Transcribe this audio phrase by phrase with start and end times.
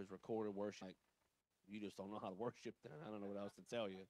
[0.00, 0.96] Because recorded worship, like,
[1.68, 2.74] you just don't know how to worship.
[2.82, 4.06] Then I don't know what else to tell you.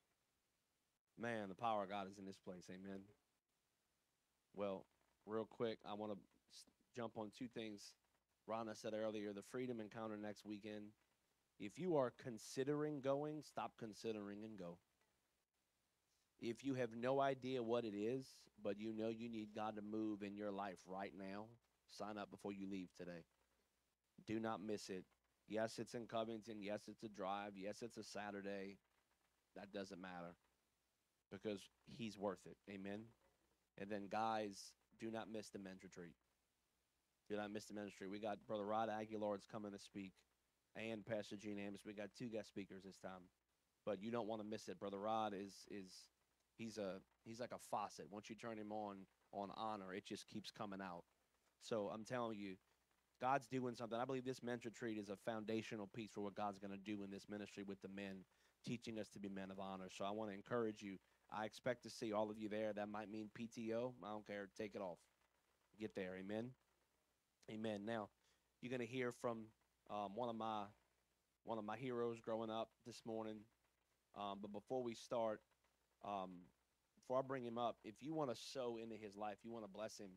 [1.19, 2.65] Man, the power of God is in this place.
[2.71, 3.01] Amen.
[4.55, 4.87] Well,
[5.27, 6.19] real quick, I want to
[6.95, 7.83] jump on two things.
[8.49, 10.85] Rhonda said earlier the Freedom Encounter next weekend.
[11.59, 14.79] If you are considering going, stop considering and go.
[16.41, 18.27] If you have no idea what it is,
[18.63, 21.47] but you know you need God to move in your life right now,
[21.91, 23.25] sign up before you leave today.
[24.27, 25.05] Do not miss it.
[25.51, 26.63] Yes, it's in Covington.
[26.63, 27.53] Yes, it's a drive.
[27.57, 28.79] Yes, it's a Saturday.
[29.57, 30.37] That doesn't matter
[31.31, 31.61] because
[31.99, 32.57] He's worth it.
[32.71, 33.03] Amen.
[33.79, 36.15] And then, guys, do not miss the men's retreat.
[37.29, 38.09] Do not miss the ministry.
[38.09, 40.13] We got Brother Rod Aguilar's coming to speak
[40.77, 41.83] and Pastor Gene Amos.
[41.87, 43.23] We got two guest speakers this time.
[43.87, 44.79] But you don't want to miss it.
[44.79, 45.93] Brother Rod is is
[46.59, 48.07] he's a he's like a faucet.
[48.11, 48.99] Once you turn him on
[49.33, 51.05] on honor, it just keeps coming out.
[51.63, 52.57] So I'm telling you,
[53.21, 53.99] God's doing something.
[53.99, 57.03] I believe this men's retreat is a foundational piece for what God's going to do
[57.03, 58.25] in this ministry with the men,
[58.67, 59.89] teaching us to be men of honor.
[59.91, 60.97] So I want to encourage you.
[61.31, 62.73] I expect to see all of you there.
[62.73, 63.93] That might mean PTO.
[64.03, 64.49] I don't care.
[64.57, 64.99] Take it off.
[65.79, 66.17] Get there.
[66.19, 66.51] Amen.
[67.51, 67.85] Amen.
[67.85, 68.09] Now,
[68.61, 69.47] you're going to hear from
[69.91, 70.65] um, one of my
[71.45, 73.39] one of my heroes growing up this morning.
[74.19, 75.41] Um, but before we start,
[76.05, 76.31] um,
[76.99, 79.65] before I bring him up, if you want to sow into his life, you want
[79.65, 80.11] to bless him,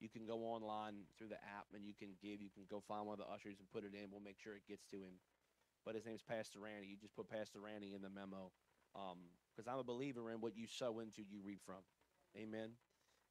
[0.00, 2.40] you can go online through the app and you can give.
[2.40, 4.10] You can go find one of the ushers and put it in.
[4.10, 5.20] We'll make sure it gets to him.
[5.84, 6.88] But his name's Pastor Randy.
[6.88, 8.50] You just put Pastor Randy in the memo
[8.92, 11.82] because um, I'm a believer in what you sow into, you reap from.
[12.36, 12.70] Amen.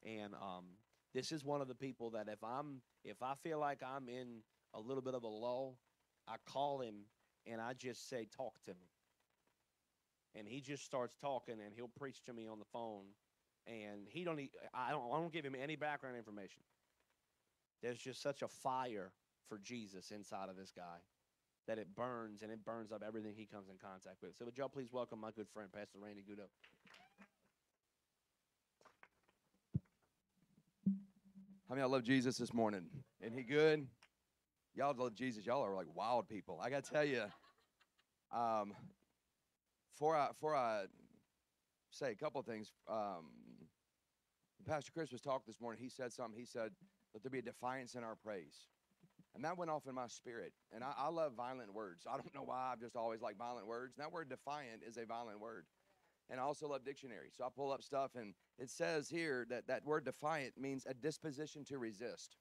[0.05, 0.65] And um,
[1.13, 4.41] this is one of the people that if I'm if I feel like I'm in
[4.73, 5.77] a little bit of a lull,
[6.27, 7.05] I call him
[7.45, 8.89] and I just say, "Talk to me."
[10.35, 13.05] And he just starts talking, and he'll preach to me on the phone.
[13.67, 14.39] And he don't.
[14.73, 15.11] I don't.
[15.11, 16.61] I don't give him any background information.
[17.81, 19.11] There's just such a fire
[19.47, 20.97] for Jesus inside of this guy
[21.67, 24.35] that it burns and it burns up everything he comes in contact with.
[24.35, 26.47] So would y'all please welcome my good friend, Pastor Randy Goudeau.
[31.67, 32.87] How many I love Jesus this morning?
[33.21, 33.85] Isn't he good?
[34.73, 35.45] Y'all love Jesus.
[35.45, 36.59] Y'all are like wild people.
[36.59, 37.25] I got to tell you,
[38.31, 38.73] um,
[39.91, 40.85] before I, before I
[41.91, 43.25] say a couple things, um,
[44.65, 45.81] Pastor Chris was talking this morning.
[45.81, 46.39] He said something.
[46.39, 46.71] He said,
[47.13, 48.67] let there be a defiance in our praise.
[49.35, 50.53] And that went off in my spirit.
[50.73, 52.05] And I, I love violent words.
[52.09, 52.71] I don't know why.
[52.73, 53.95] I've just always like violent words.
[53.97, 55.65] And that word defiant is a violent word
[56.29, 57.33] and I also love dictionaries.
[57.37, 60.93] So I pull up stuff, and it says here that that word defiant means a
[60.93, 62.37] disposition to resist.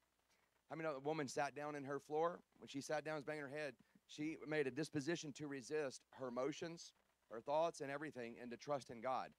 [0.70, 2.40] I mean, a woman sat down in her floor.
[2.58, 3.74] When she sat down, was banging her head.
[4.06, 6.92] She made a disposition to resist her emotions,
[7.30, 9.30] her thoughts, and everything, and to trust in God.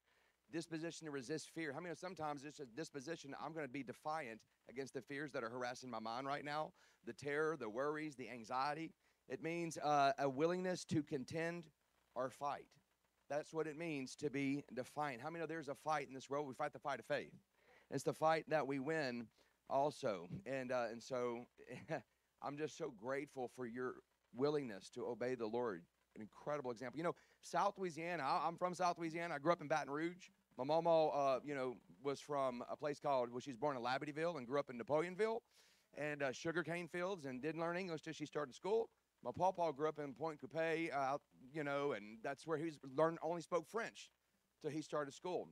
[0.52, 1.72] Disposition to resist fear.
[1.72, 5.30] How I many sometimes it's a disposition, I'm going to be defiant against the fears
[5.32, 6.72] that are harassing my mind right now
[7.06, 8.90] the terror, the worries, the anxiety.
[9.28, 11.64] It means uh, a willingness to contend
[12.14, 12.66] or fight.
[13.28, 15.22] That's what it means to be defiant.
[15.22, 16.48] How many know there's a fight in this world?
[16.48, 17.32] We fight the fight of faith.
[17.90, 19.28] It's the fight that we win
[19.68, 20.28] also.
[20.46, 21.46] And, uh, and so
[22.42, 23.94] I'm just so grateful for your
[24.34, 25.82] willingness to obey the Lord.
[26.16, 26.98] An incredible example.
[26.98, 29.34] You know, South Louisiana, I'm from South Louisiana.
[29.34, 30.28] I grew up in Baton Rouge.
[30.58, 33.82] My mama, uh, you know, was from a place called, well, she was born in
[33.82, 35.42] Labadieville and grew up in Napoleonville
[35.96, 38.90] and uh, sugarcane fields and didn't learn English till she started school.
[39.22, 41.18] My papa grew up in Pointe Coupee, uh,
[41.52, 44.10] you know, and that's where he learned only spoke French
[44.62, 45.48] till he started school.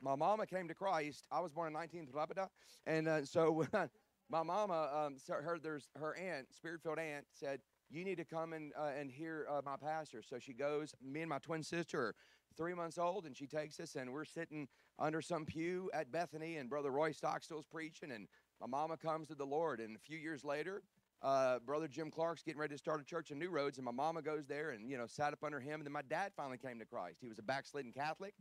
[0.00, 1.24] My mama came to Christ.
[1.30, 2.50] I was born in 1930,
[2.86, 3.66] and uh, so
[4.30, 7.60] my mama, um, so her there's her aunt, spirit-filled aunt, said
[7.90, 10.22] you need to come and uh, and hear uh, my pastor.
[10.22, 10.94] So she goes.
[11.02, 12.14] Me and my twin sister
[12.52, 14.68] three months old, and she takes us, and we're sitting
[14.98, 18.28] under some pew at Bethany, and Brother Roy Stockstill's preaching, and
[18.60, 20.82] my mama comes to the Lord, and a few years later,
[21.22, 23.92] uh, brother Jim Clark's getting ready to start a church in New Roads, and my
[23.92, 25.74] mama goes there and you know sat up under him.
[25.74, 27.18] And then my dad finally came to Christ.
[27.20, 28.34] He was a backslidden Catholic,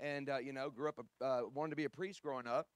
[0.00, 2.68] and uh, you know grew up a, uh, wanted to be a priest growing up,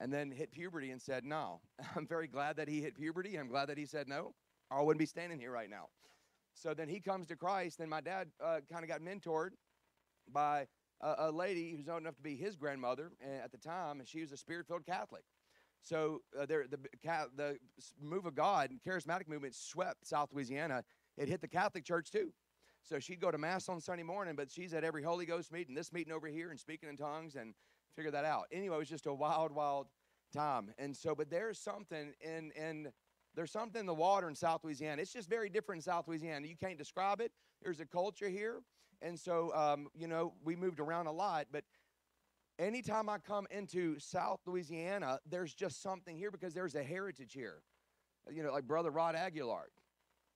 [0.00, 1.60] and then hit puberty and said no.
[1.96, 3.36] I'm very glad that he hit puberty.
[3.36, 4.34] I'm glad that he said no.
[4.72, 5.86] I wouldn't be standing here right now.
[6.54, 7.78] So then he comes to Christ.
[7.78, 9.50] Then my dad uh, kind of got mentored
[10.32, 10.66] by
[11.00, 14.08] a, a lady who's old enough to be his grandmother eh, at the time, and
[14.08, 15.24] she was a spirit-filled Catholic.
[15.82, 16.66] So uh, the,
[17.36, 17.58] the
[18.02, 20.82] move of God and charismatic movement swept South Louisiana.
[21.16, 22.32] It hit the Catholic Church too.
[22.82, 25.74] So she'd go to Mass on Sunday morning, but she's at every Holy Ghost meeting,
[25.74, 27.54] this meeting over here, and speaking in tongues and
[27.94, 28.46] figure that out.
[28.52, 29.88] Anyway, it was just a wild, wild
[30.32, 30.72] time.
[30.78, 32.92] And so, but there's something in, in
[33.34, 35.02] there's something in the water in South Louisiana.
[35.02, 36.46] It's just very different in South Louisiana.
[36.46, 37.32] You can't describe it.
[37.62, 38.60] There's a culture here.
[39.02, 41.64] And so, um, you know, we moved around a lot, but
[42.58, 47.62] anytime I come into South Louisiana, there's just something here because there's a heritage here.
[48.30, 49.68] You know, like Brother Rod Aguilar.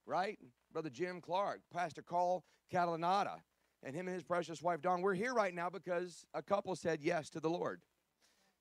[0.07, 0.39] right?
[0.73, 3.39] Brother Jim Clark, Pastor Carl Catalanata,
[3.83, 5.03] and him and his precious wife Dawn.
[5.03, 7.81] We're here right now because a couple said yes to the Lord.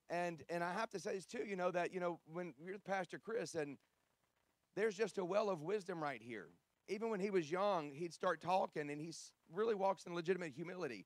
[0.10, 2.80] And and I have to say this too, you know, that you know, when you're
[2.80, 3.78] Pastor Chris, and
[4.76, 6.50] there's just a well of wisdom right here.
[6.88, 9.14] Even when he was young, he'd start talking and he
[9.54, 11.06] really walks in legitimate humility.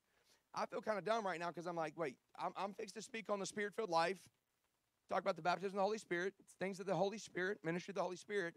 [0.55, 3.01] I feel kind of dumb right now because I'm like, wait, I'm, I'm fixed to
[3.01, 4.19] speak on the spirit filled life,
[5.09, 7.95] talk about the baptism of the Holy Spirit, things of the Holy Spirit, ministry of
[7.95, 8.55] the Holy Spirit.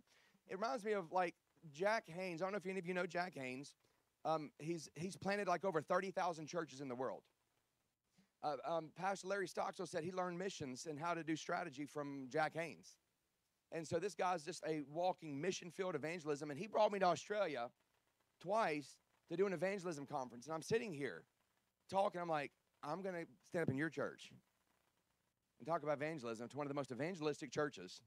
[0.48, 1.34] It reminds me of like
[1.72, 2.42] Jack Haynes.
[2.42, 3.74] I don't know if any of you know Jack Haynes.
[4.24, 7.22] Um, he's, he's planted like over 30,000 churches in the world.
[8.42, 12.26] Uh, um, Pastor Larry Stockstill said he learned missions and how to do strategy from
[12.28, 12.96] Jack Haynes.
[13.72, 16.50] And so this guy's just a walking mission field evangelism.
[16.50, 17.70] And he brought me to Australia
[18.40, 18.96] twice
[19.30, 20.46] to do an evangelism conference.
[20.46, 21.24] And I'm sitting here
[21.90, 22.20] talking.
[22.20, 22.52] I'm like,
[22.82, 24.30] I'm going to stand up in your church
[25.58, 28.02] and talk about evangelism to one of the most evangelistic churches.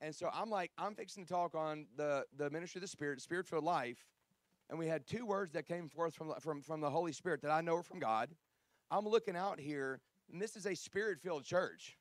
[0.00, 3.20] And so I'm like, I'm fixing to talk on the, the ministry of the Spirit,
[3.20, 3.98] Spirit life.
[4.68, 7.50] And we had two words that came forth from, from, from the Holy Spirit that
[7.50, 8.30] I know are from God.
[8.90, 10.00] I'm looking out here,
[10.32, 11.96] and this is a spirit filled church.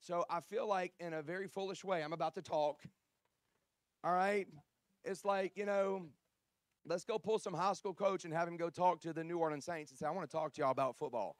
[0.00, 2.82] So I feel like, in a very foolish way, I'm about to talk.
[4.02, 4.46] All right?
[5.02, 6.06] It's like, you know,
[6.86, 9.38] let's go pull some high school coach and have him go talk to the New
[9.38, 11.36] Orleans Saints and say, I want to talk to y'all about football.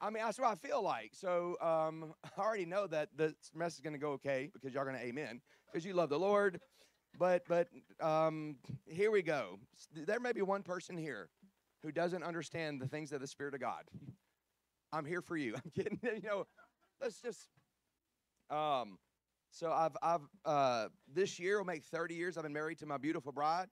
[0.00, 1.12] I mean, that's what I feel like.
[1.14, 4.84] So um, I already know that the message is going to go okay because y'all
[4.84, 5.40] going to amen
[5.72, 6.60] because you love the Lord.
[7.18, 7.68] But but
[8.00, 8.56] um,
[8.86, 9.58] here we go.
[9.94, 11.30] There may be one person here
[11.82, 13.84] who doesn't understand the things of the Spirit of God.
[14.92, 15.54] I'm here for you.
[15.64, 15.98] I'm kidding.
[16.02, 16.46] you know,
[17.00, 17.48] let's just
[18.50, 18.98] um,
[19.50, 22.98] so I've I've uh, this year will make 30 years I've been married to my
[22.98, 23.68] beautiful bride.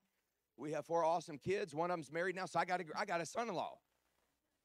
[0.56, 1.74] We have four awesome kids.
[1.74, 3.78] One of them's married now, so I got a I got a son-in-law.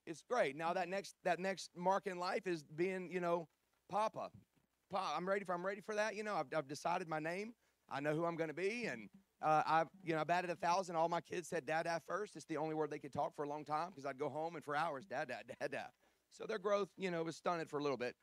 [0.06, 0.56] It's great.
[0.56, 3.47] Now that next that next mark in life is being you know
[3.89, 4.30] Papa.
[4.91, 6.15] Pa, I'm ready for I'm ready for that.
[6.15, 7.53] You know I've I've decided my name.
[7.91, 9.09] I know who I'm going to be, and
[9.41, 10.95] uh, I've you know I've added a thousand.
[10.95, 12.35] All my kids said dad dad first.
[12.35, 14.56] It's the only word they could talk for a long time because I'd go home
[14.56, 15.89] and for hours dad dad dad dad.
[16.31, 18.15] So their growth you know was stunted for a little bit.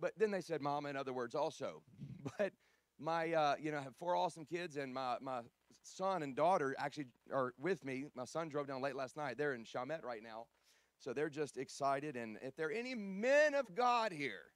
[0.00, 1.82] But then they said mama in other words also.
[2.38, 2.52] But
[3.00, 5.40] my, uh, you know, I have four awesome kids, and my, my
[5.82, 8.06] son and daughter actually are with me.
[8.14, 9.38] My son drove down late last night.
[9.38, 10.46] They're in Chalmette right now.
[10.98, 12.16] So they're just excited.
[12.16, 14.52] And if there are any men of God here,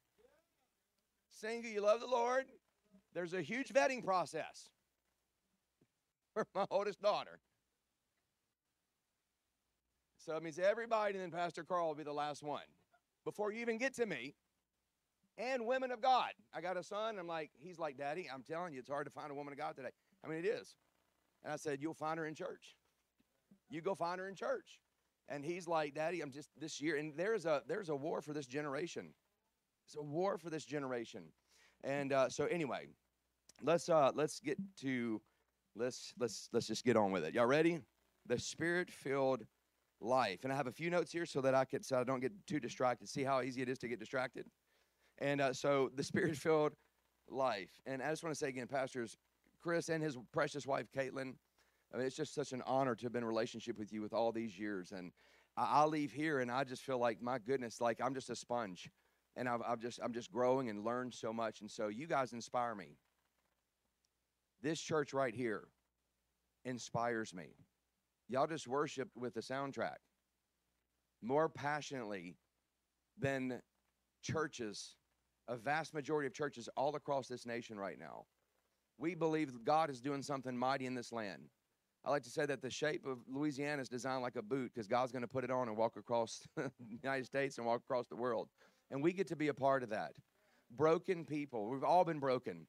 [1.30, 2.44] single, you love the Lord,
[3.14, 4.68] there's a huge vetting process
[6.34, 7.40] for my oldest daughter.
[10.18, 12.62] So it means everybody, and then Pastor Carl will be the last one.
[13.24, 14.34] Before you even get to me,
[15.38, 16.30] and women of God.
[16.54, 17.18] I got a son.
[17.18, 19.58] I'm like, he's like, Daddy, I'm telling you, it's hard to find a woman of
[19.58, 19.90] God today.
[20.24, 20.76] I mean, it is.
[21.44, 22.76] And I said, You'll find her in church.
[23.68, 24.80] You go find her in church.
[25.28, 26.96] And he's like, Daddy, I'm just this year.
[26.96, 29.10] And there's a there's a war for this generation.
[29.86, 31.24] It's a war for this generation.
[31.82, 32.86] And uh, so anyway,
[33.62, 35.20] let's uh let's get to
[35.76, 37.34] let's let's let's just get on with it.
[37.34, 37.80] Y'all ready?
[38.26, 39.44] The spirit-filled
[40.00, 40.44] life.
[40.44, 42.32] And I have a few notes here so that I could so I don't get
[42.46, 43.08] too distracted.
[43.08, 44.46] See how easy it is to get distracted?
[45.18, 46.72] And uh, so the spirit filled
[47.28, 47.70] life.
[47.86, 49.16] And I just want to say again, Pastors
[49.64, 51.34] Chris and his precious wife, Caitlin,
[51.92, 54.12] I mean, it's just such an honor to have been in relationship with you with
[54.12, 54.92] all these years.
[54.92, 55.10] And
[55.56, 58.36] I, I leave here and I just feel like, my goodness, like I'm just a
[58.36, 58.90] sponge.
[59.36, 61.62] And I've, I've just, I'm just growing and learned so much.
[61.62, 62.98] And so you guys inspire me.
[64.62, 65.64] This church right here
[66.66, 67.54] inspires me.
[68.28, 69.96] Y'all just worship with the soundtrack
[71.22, 72.36] more passionately
[73.18, 73.62] than
[74.22, 74.96] churches
[75.48, 78.24] a vast majority of churches all across this nation right now.
[78.98, 81.48] We believe God is doing something mighty in this land.
[82.04, 84.86] I like to say that the shape of Louisiana is designed like a boot because
[84.86, 86.70] God's going to put it on and walk across the
[87.02, 88.48] United States and walk across the world.
[88.90, 90.12] And we get to be a part of that.
[90.70, 91.70] Broken people.
[91.70, 92.66] We've all been broken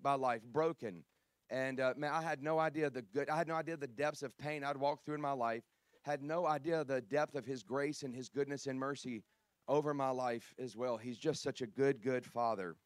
[0.00, 1.04] by life, broken.
[1.50, 4.22] And uh, man, I had no idea the good, I had no idea the depths
[4.22, 5.64] of pain I'd walked through in my life,
[6.02, 9.22] had no idea the depth of His grace and His goodness and mercy
[9.66, 10.96] over my life as well.
[10.96, 12.76] He's just such a good, good father,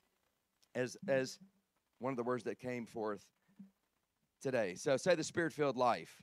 [0.75, 1.39] as as
[2.03, 3.25] one of the words that came forth
[4.43, 4.75] today.
[4.75, 6.21] So say the spirit-filled life.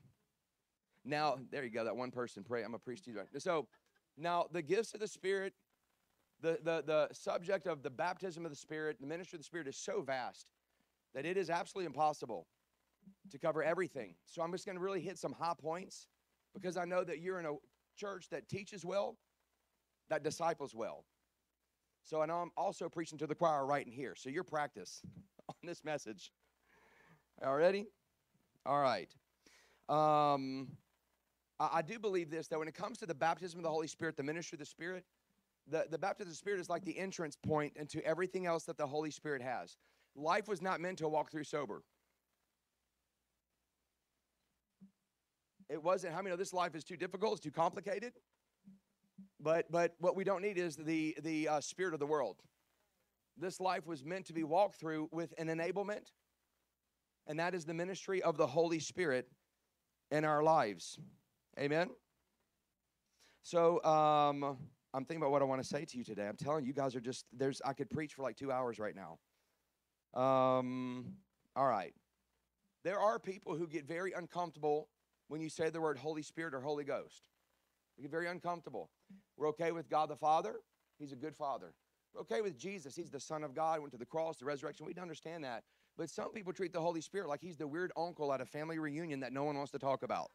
[1.05, 1.86] Now, there you go.
[1.86, 2.63] That one person pray.
[2.63, 3.21] I'm a priest to you.
[3.38, 3.67] So
[4.17, 5.53] now the gifts of the Spirit,
[6.41, 9.67] the, the, the subject of the baptism of the Spirit, the ministry of the Spirit
[9.67, 10.48] is so vast
[11.15, 12.45] that it is absolutely impossible
[13.31, 14.15] to cover everything.
[14.25, 16.07] So I'm just going to really hit some high points
[16.53, 17.55] because I know that you're in a
[17.95, 19.15] church that teaches well
[20.09, 21.05] that disciples well.
[22.03, 24.15] So, and I'm also preaching to the choir right in here.
[24.15, 25.01] So, your practice
[25.50, 26.32] on this message.
[27.46, 27.88] All ready?
[28.65, 29.10] All right.
[29.88, 30.70] Um,
[31.60, 33.88] I, I, do believe this that when it comes to the baptism of the Holy
[33.88, 35.06] Spirit, the ministry of the Spirit,
[35.68, 38.77] the, the baptism of the Spirit is like the entrance point into everything else that
[38.77, 39.77] the Holy Spirit has.
[40.15, 41.84] Life was not meant to walk through sober.
[45.70, 46.13] It wasn't.
[46.13, 47.34] How many know this life is too difficult?
[47.34, 48.13] It's too complicated.
[49.39, 52.38] But but what we don't need is the the uh, spirit of the world.
[53.38, 56.12] This life was meant to be walked through with an enablement,
[57.25, 59.29] and that is the ministry of the Holy Spirit
[60.12, 61.00] in our lives.
[61.58, 61.89] Amen.
[63.43, 64.58] So um,
[64.93, 66.27] I'm thinking about what I want to say to you today.
[66.27, 67.62] I'm telling you, guys are just there's.
[67.63, 69.19] I could preach for like two hours right now.
[70.22, 71.13] Um,
[71.55, 71.93] all right.
[72.84, 74.89] There are people who get very uncomfortable
[75.27, 77.29] when you say the word Holy Spirit or Holy Ghost.
[77.98, 78.89] We get very uncomfortable.
[79.38, 80.56] We're okay with God the Father.
[80.98, 81.74] He's a good Father.
[82.13, 82.96] We're okay with Jesus.
[82.96, 84.86] He's the Son of God, went to the cross, the resurrection.
[84.86, 85.63] We understand that.
[85.98, 88.80] But some people treat the Holy Spirit like he's the weird uncle at a family
[88.80, 90.32] reunion that no one wants to talk about.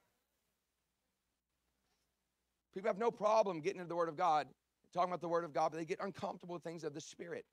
[2.74, 4.48] People have no problem getting into the Word of God,
[4.92, 7.44] talking about the Word of God, but they get uncomfortable with things of the Spirit.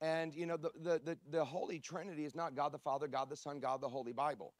[0.00, 3.30] And you know, the, the, the, the Holy Trinity is not God the Father, God
[3.30, 4.54] the Son, God the Holy Bible.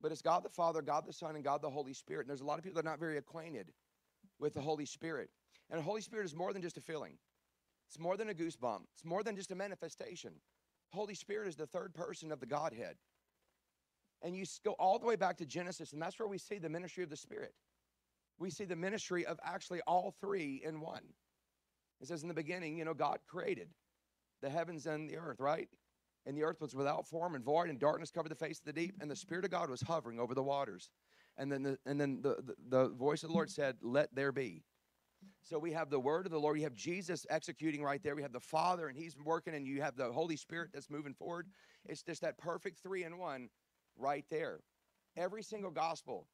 [0.00, 2.22] But it's God the Father, God the Son, and God the Holy Spirit.
[2.22, 3.72] And there's a lot of people that are not very acquainted
[4.44, 5.30] with the Holy Spirit.
[5.70, 7.16] And the Holy Spirit is more than just a feeling.
[7.88, 8.82] It's more than a goosebump.
[8.92, 10.32] It's more than just a manifestation.
[10.92, 12.96] Holy Spirit is the third person of the Godhead.
[14.20, 16.68] And you go all the way back to Genesis, and that's where we see the
[16.68, 17.54] ministry of the Spirit.
[18.38, 21.04] We see the ministry of actually all three in one.
[22.02, 23.68] It says in the beginning, you know, God created
[24.42, 25.70] the heavens and the earth, right?
[26.26, 28.74] And the earth was without form and void, and darkness covered the face of the
[28.74, 30.90] deep, and the Spirit of God was hovering over the waters.
[31.36, 34.32] And then the, and then the, the, the voice of the Lord said, Let there
[34.32, 34.62] be.
[35.42, 36.56] So we have the word of the Lord.
[36.56, 38.14] You have Jesus executing right there.
[38.14, 41.14] We have the Father, and He's working, and you have the Holy Spirit that's moving
[41.14, 41.48] forward.
[41.86, 43.48] It's just that perfect three in one
[43.96, 44.60] right there.
[45.16, 46.26] Every single gospel,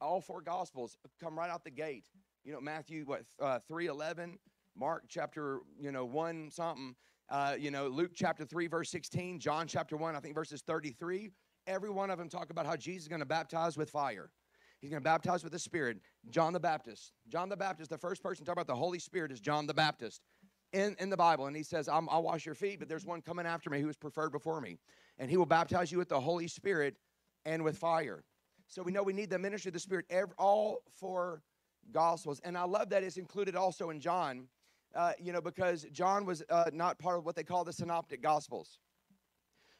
[0.00, 2.06] all four gospels come right out the gate.
[2.44, 4.38] You know, Matthew, what, uh, 3 11,
[4.76, 6.94] Mark chapter, you know, 1 something,
[7.30, 11.30] uh, you know, Luke chapter 3, verse 16, John chapter 1, I think verses 33.
[11.66, 14.30] Every one of them talk about how Jesus is going to baptize with fire.
[14.80, 15.98] He's going to baptize with the Spirit.
[16.30, 17.12] John the Baptist.
[17.28, 19.74] John the Baptist, the first person to talk about the Holy Spirit is John the
[19.74, 20.20] Baptist
[20.72, 21.46] in, in the Bible.
[21.46, 23.88] And he says, i will wash your feet, but there's one coming after me who
[23.88, 24.78] is preferred before me.
[25.18, 26.96] And he will baptize you with the Holy Spirit
[27.46, 28.24] and with fire.
[28.66, 31.42] So we know we need the ministry of the Spirit, every, all four
[31.92, 32.40] Gospels.
[32.44, 34.48] And I love that it's included also in John,
[34.94, 38.22] uh, you know, because John was uh, not part of what they call the Synoptic
[38.22, 38.78] Gospels.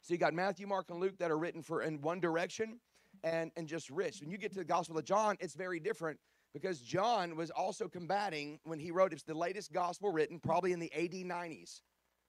[0.04, 2.78] So you got Matthew, Mark, and Luke that are written for in one direction
[3.22, 4.20] and, and just rich.
[4.20, 6.20] When you get to the Gospel of John, it's very different
[6.52, 10.78] because John was also combating when he wrote, it's the latest gospel written, probably in
[10.78, 11.80] the AD 90s.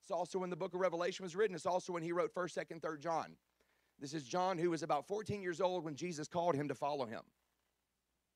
[0.02, 1.54] It's also when the book of Revelation was written.
[1.54, 3.36] It's also when he wrote 1st, 2nd, 3rd John.
[4.00, 7.06] This is John, who was about 14 years old when Jesus called him to follow
[7.06, 7.24] him.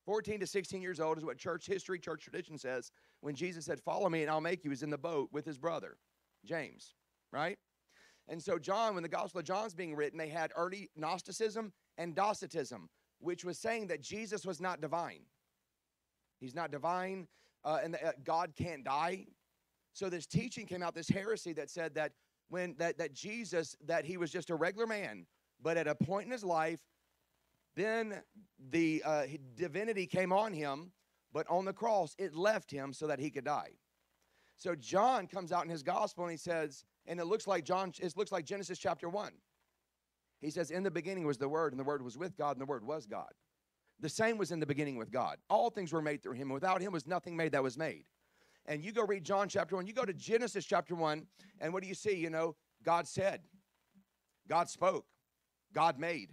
[0.04, 2.90] 14 to 16 years old is what church history, church tradition says.
[3.22, 5.56] When Jesus said, Follow me and I'll make you, is in the boat with his
[5.56, 5.96] brother,
[6.44, 6.94] James,
[7.32, 7.58] right?
[8.28, 12.14] And so, John, when the Gospel of John's being written, they had early Gnosticism and
[12.14, 15.22] Docetism, which was saying that Jesus was not divine.
[16.38, 17.26] He's not divine,
[17.64, 19.26] uh, and uh, God can't die.
[19.92, 22.12] So this teaching came out, this heresy that said that
[22.48, 25.26] when that that Jesus that he was just a regular man,
[25.60, 26.80] but at a point in his life,
[27.76, 28.22] then
[28.70, 29.24] the uh,
[29.56, 30.92] divinity came on him,
[31.32, 33.72] but on the cross it left him so that he could die.
[34.56, 37.92] So John comes out in his gospel and he says, and it looks like John,
[37.98, 39.32] it looks like Genesis chapter one.
[40.40, 42.60] He says, In the beginning was the Word, and the Word was with God, and
[42.60, 43.30] the Word was God.
[44.00, 45.36] The same was in the beginning with God.
[45.50, 48.04] All things were made through him, and without him was nothing made that was made.
[48.66, 51.26] And you go read John chapter 1, you go to Genesis chapter 1,
[51.60, 52.14] and what do you see?
[52.14, 53.40] You know, God said,
[54.48, 55.04] God spoke,
[55.74, 56.30] God made,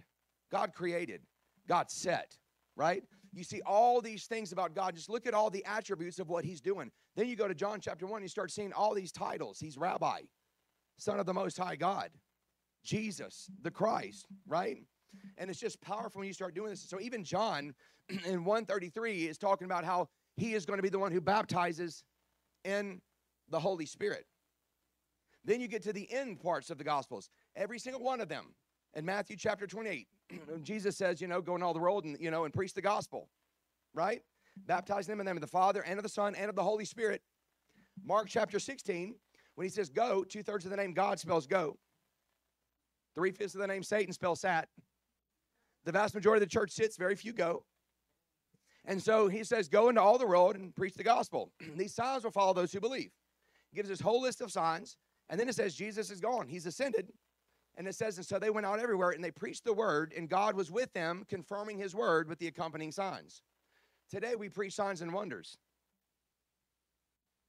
[0.50, 1.22] God created,
[1.66, 2.36] God set,
[2.76, 3.02] right?
[3.34, 4.94] You see all these things about God.
[4.94, 6.90] Just look at all the attributes of what he's doing.
[7.16, 9.58] Then you go to John chapter 1, and you start seeing all these titles.
[9.58, 10.22] He's rabbi,
[10.98, 12.10] son of the most high God.
[12.84, 14.82] Jesus, the Christ, right?
[15.36, 16.80] And it's just powerful when you start doing this.
[16.88, 17.74] So even John
[18.26, 22.04] in 133 is talking about how he is going to be the one who baptizes
[22.64, 23.00] in
[23.50, 24.26] the Holy Spirit.
[25.44, 28.54] Then you get to the end parts of the Gospels, every single one of them.
[28.94, 30.06] In Matthew chapter 28,
[30.62, 32.82] Jesus says, you know, go in all the world and, you know, and preach the
[32.82, 33.28] gospel,
[33.94, 34.22] right?
[34.66, 36.62] Baptizing them in the name of the Father and of the Son and of the
[36.62, 37.22] Holy Spirit.
[38.04, 39.14] Mark chapter 16,
[39.58, 41.76] when he says go, two thirds of the name God spells go.
[43.16, 44.68] Three fifths of the name Satan spells sat.
[45.84, 47.64] The vast majority of the church sits, very few go.
[48.84, 51.50] And so he says, Go into all the world and preach the gospel.
[51.76, 53.10] These signs will follow those who believe.
[53.72, 54.96] He gives this whole list of signs.
[55.28, 56.46] And then it says, Jesus is gone.
[56.46, 57.08] He's ascended.
[57.76, 60.28] And it says, And so they went out everywhere and they preached the word, and
[60.28, 63.42] God was with them, confirming his word with the accompanying signs.
[64.08, 65.58] Today we preach signs and wonders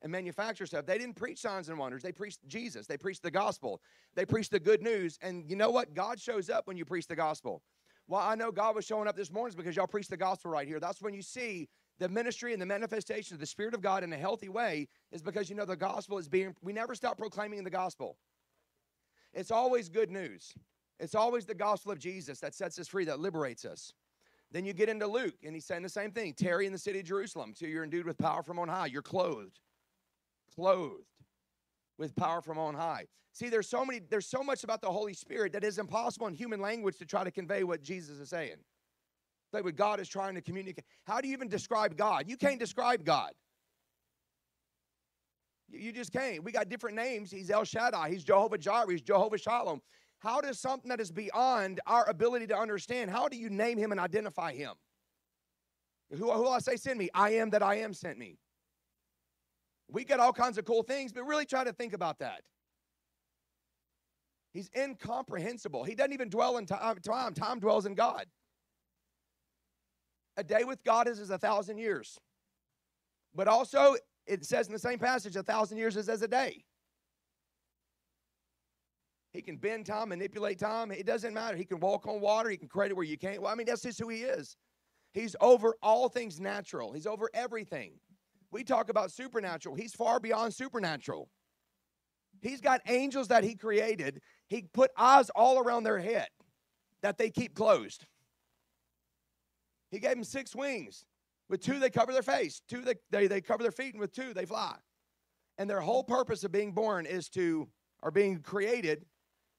[0.02, 0.86] and manufacture stuff.
[0.86, 2.02] They didn't preach signs and wonders.
[2.02, 2.88] They preached Jesus.
[2.88, 3.82] They preached the gospel.
[4.16, 5.18] They preached the good news.
[5.22, 5.94] And you know what?
[5.94, 7.62] God shows up when you preach the gospel.
[8.08, 10.68] Well, I know God was showing up this morning because y'all preached the gospel right
[10.68, 10.80] here.
[10.80, 14.14] That's when you see the ministry and the manifestation of the Spirit of God in
[14.14, 17.64] a healthy way, is because you know the gospel is being, we never stop proclaiming
[17.64, 18.18] the gospel.
[19.34, 20.54] It's always good news.
[21.00, 23.94] It's always the gospel of Jesus that sets us free, that liberates us.
[24.52, 26.34] Then you get into Luke, and he's saying the same thing.
[26.34, 28.88] Tarry in the city of Jerusalem till you're endued with power from on high.
[28.88, 29.60] You're clothed,
[30.54, 31.04] clothed
[31.98, 33.06] with power from on high.
[33.34, 36.34] See, there's so many, there's so much about the Holy Spirit that is impossible in
[36.34, 38.58] human language to try to convey what Jesus is saying.
[39.54, 40.86] Like what God is trying to communicate.
[41.06, 42.26] How do you even describe God?
[42.28, 43.32] You can't describe God.
[45.70, 46.44] You, you just can't.
[46.44, 47.32] We got different names.
[47.32, 48.10] He's El Shaddai.
[48.10, 48.92] He's Jehovah Jireh.
[48.92, 49.82] He's Jehovah Shalom.
[50.20, 53.92] How does something that is beyond our ability to understand, how do you name him
[53.92, 54.74] and identify him?
[56.12, 57.10] Who, who I say send me?
[57.14, 58.38] I am that I am sent me.
[59.92, 62.42] We get all kinds of cool things, but really try to think about that.
[64.54, 65.84] He's incomprehensible.
[65.84, 66.80] He doesn't even dwell in time.
[66.82, 68.26] Uh, time, time dwells in God.
[70.38, 72.18] A day with God is as a thousand years.
[73.36, 76.64] But also, it says in the same passage, a thousand years is as a day.
[79.34, 80.92] He can bend time, manipulate time.
[80.92, 81.56] It doesn't matter.
[81.56, 82.50] He can walk on water.
[82.50, 83.42] He can create it where you can't.
[83.42, 84.58] Well, I mean, that's just who he is.
[85.14, 86.92] He's over all things natural.
[86.94, 87.94] He's over everything.
[88.52, 89.76] We talk about supernatural.
[89.76, 91.30] He's far beyond supernatural.
[92.42, 94.22] He's got angels that he created.
[94.48, 96.28] He put eyes all around their head
[97.02, 98.06] that they keep closed.
[99.92, 101.06] He gave them six wings.
[101.50, 102.62] With two, they cover their face.
[102.70, 103.94] Two, they, they, they cover their feet.
[103.94, 104.76] And with two, they fly.
[105.58, 107.68] And their whole purpose of being born is to,
[108.02, 109.06] or being created,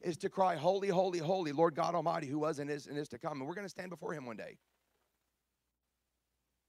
[0.01, 3.09] is to cry, Holy, holy, holy, Lord God Almighty, who was and is and is
[3.09, 3.41] to come.
[3.41, 4.57] And we're going to stand before him one day.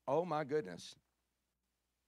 [0.08, 0.96] Oh my goodness.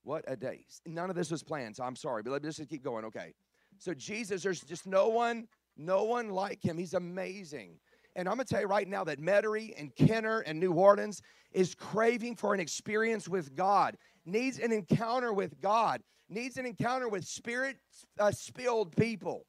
[0.03, 0.65] What a day.
[0.85, 3.05] None of this was planned, so I'm sorry, but let me just keep going.
[3.05, 3.33] Okay.
[3.79, 6.77] So Jesus, there's just no one, no one like him.
[6.77, 7.79] He's amazing.
[8.15, 11.73] And I'm gonna tell you right now that Metairie and Kenner and New Orleans is
[11.73, 17.25] craving for an experience with God, needs an encounter with God, needs an encounter with
[17.25, 17.77] spirit
[18.19, 19.45] uh, spilled people.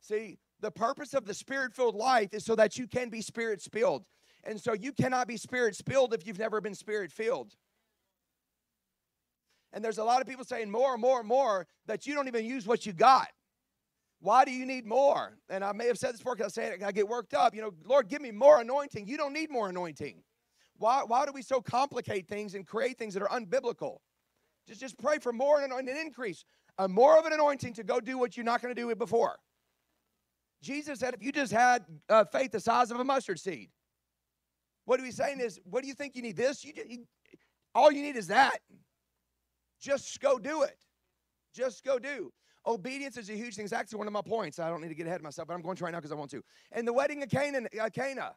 [0.00, 3.62] See, the purpose of the spirit filled life is so that you can be spirit
[3.62, 4.04] spilled.
[4.44, 7.54] And so you cannot be spirit spilled if you've never been spirit filled.
[9.72, 12.28] And there's a lot of people saying more and more and more that you don't
[12.28, 13.28] even use what you got.
[14.20, 15.38] Why do you need more?
[15.48, 17.54] And I may have said this before because I say it, I get worked up.
[17.54, 19.08] You know, Lord, give me more anointing.
[19.08, 20.22] You don't need more anointing.
[20.76, 23.98] Why, why do we so complicate things and create things that are unbiblical?
[24.66, 26.44] Just, just pray for more and an increase,
[26.78, 28.98] uh, more of an anointing to go do what you're not going to do it
[28.98, 29.36] before.
[30.62, 33.70] Jesus said, if you just had uh, faith the size of a mustard seed,
[34.84, 36.36] what are we saying is, what do you think you need?
[36.36, 36.64] This?
[36.64, 36.98] You, you,
[37.74, 38.58] all you need is that.
[39.82, 40.78] Just go do it.
[41.52, 42.32] Just go do.
[42.66, 43.64] Obedience is a huge thing.
[43.64, 44.60] It's actually one of my points.
[44.60, 46.12] I don't need to get ahead of myself, but I'm going to right now because
[46.12, 46.42] I want to.
[46.70, 48.36] And the wedding of Canaan, uh, Cana,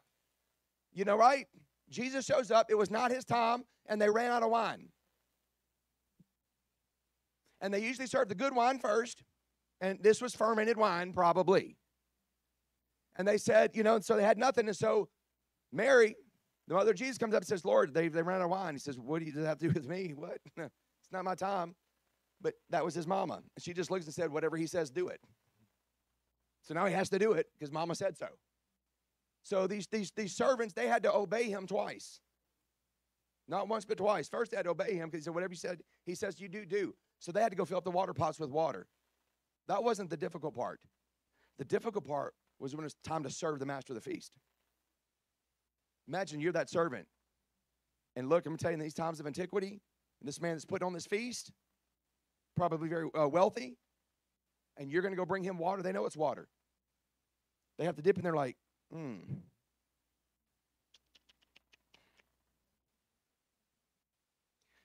[0.92, 1.46] you know, right?
[1.88, 2.66] Jesus shows up.
[2.68, 4.88] It was not his time, and they ran out of wine.
[7.60, 9.22] And they usually serve the good wine first,
[9.80, 11.76] and this was fermented wine, probably.
[13.16, 14.66] And they said, you know, and so they had nothing.
[14.66, 15.08] And so
[15.72, 16.16] Mary,
[16.66, 18.74] the mother of Jesus, comes up and says, Lord, they, they ran out of wine.
[18.74, 20.12] He says, What do you have to do with me?
[20.14, 20.38] What?
[21.06, 21.74] it's not my time.
[22.40, 23.36] But that was his mama.
[23.36, 25.20] And she just looks and said, Whatever he says, do it.
[26.62, 28.26] So now he has to do it because mama said so.
[29.42, 32.20] So these, these, these servants, they had to obey him twice.
[33.48, 34.28] Not once, but twice.
[34.28, 36.48] First, they had to obey him because he said, Whatever he said, he says, You
[36.48, 36.94] do, do.
[37.20, 38.86] So they had to go fill up the water pots with water.
[39.68, 40.80] That wasn't the difficult part.
[41.58, 44.32] The difficult part was when it's time to serve the master of the feast.
[46.08, 47.06] Imagine you're that servant.
[48.14, 49.80] And look, I'm going to tell you, in these times of antiquity,
[50.22, 51.52] this man is put on this feast,
[52.56, 53.76] probably very uh, wealthy,
[54.76, 55.82] and you're going to go bring him water.
[55.82, 56.48] They know it's water.
[57.78, 58.56] They have to dip in there like,
[58.92, 59.16] hmm.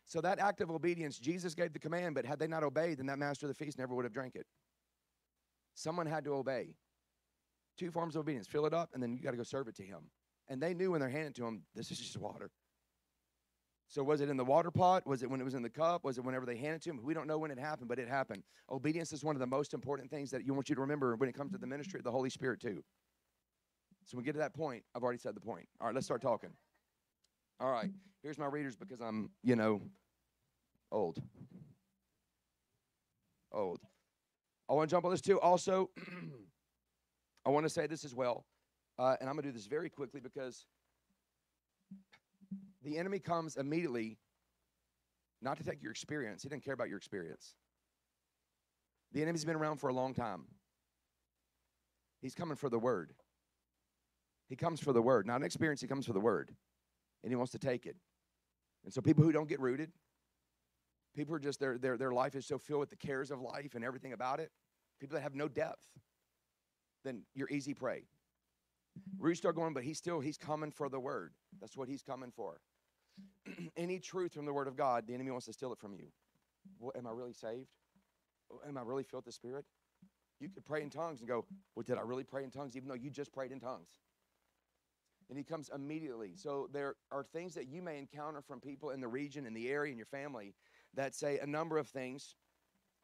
[0.06, 3.06] So that act of obedience, Jesus gave the command, but had they not obeyed, then
[3.06, 4.46] that master of the feast never would have drank it.
[5.74, 6.76] Someone had to obey.
[7.78, 9.76] Two forms of obedience fill it up, and then you got to go serve it
[9.78, 10.00] to him.
[10.50, 12.52] And they knew when they're handing to him, this is just water.
[13.92, 15.06] So was it in the water pot?
[15.06, 16.06] Was it when it was in the cup?
[16.06, 17.02] Was it whenever they handed to him?
[17.04, 18.42] We don't know when it happened, but it happened.
[18.70, 21.28] Obedience is one of the most important things that you want you to remember when
[21.28, 22.82] it comes to the ministry of the Holy Spirit too.
[24.06, 25.68] So we get to that point, I've already said the point.
[25.82, 26.52] All right, let's start talking.
[27.60, 27.92] All right,
[28.24, 29.82] here's my readers because I'm, you know,
[30.90, 31.22] old.
[33.52, 33.82] Old.
[34.70, 35.38] I want to jump on this too.
[35.42, 35.90] Also,
[37.46, 38.46] I want to say this as well,
[38.98, 40.66] uh, and I'm going to do this very quickly because
[42.84, 44.18] the enemy comes immediately
[45.42, 46.44] not to take your experience.
[46.44, 47.56] He doesn't care about your experience.
[49.14, 50.46] The enemy's been around for a long time.
[52.22, 53.14] He's coming for the word.
[54.48, 55.82] He comes for the word, not an experience.
[55.82, 56.52] He comes for the word,
[57.24, 57.96] and he wants to take it.
[58.84, 59.92] And so, people who don't get rooted,
[61.16, 63.42] people who are just their their their life is so filled with the cares of
[63.42, 64.52] life and everything about it.
[65.00, 65.88] People that have no depth,
[67.04, 68.04] then you're easy prey.
[69.18, 71.34] Roots start going, but he's still he's coming for the word.
[71.60, 72.60] That's what he's coming for.
[73.78, 76.08] Any truth from the word of God, the enemy wants to steal it from you.
[76.80, 77.70] Well, am I really saved?
[78.68, 79.66] Am I really filled with the Spirit?
[80.40, 82.76] You could pray in tongues and go, Well, did I really pray in tongues?
[82.76, 83.90] Even though you just prayed in tongues.
[85.30, 86.34] And he comes immediately.
[86.36, 89.70] So there are things that you may encounter from people in the region, in the
[89.70, 90.54] area, in your family
[90.94, 92.36] that say a number of things.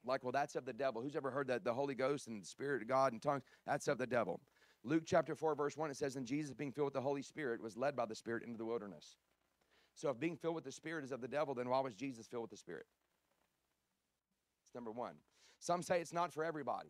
[0.04, 1.02] Like, well, that's of the devil.
[1.02, 3.44] Who's ever heard that the Holy Ghost and the Spirit of God and tongues?
[3.66, 4.42] That's of the devil.
[4.84, 7.62] Luke chapter 4, verse 1, it says, And Jesus, being filled with the Holy Spirit,
[7.62, 9.18] was led by the Spirit into the wilderness.
[9.98, 12.28] So if being filled with the Spirit is of the devil, then why was Jesus
[12.28, 12.86] filled with the Spirit?
[14.64, 15.16] It's number one.
[15.60, 16.90] Some say it's not for everybody.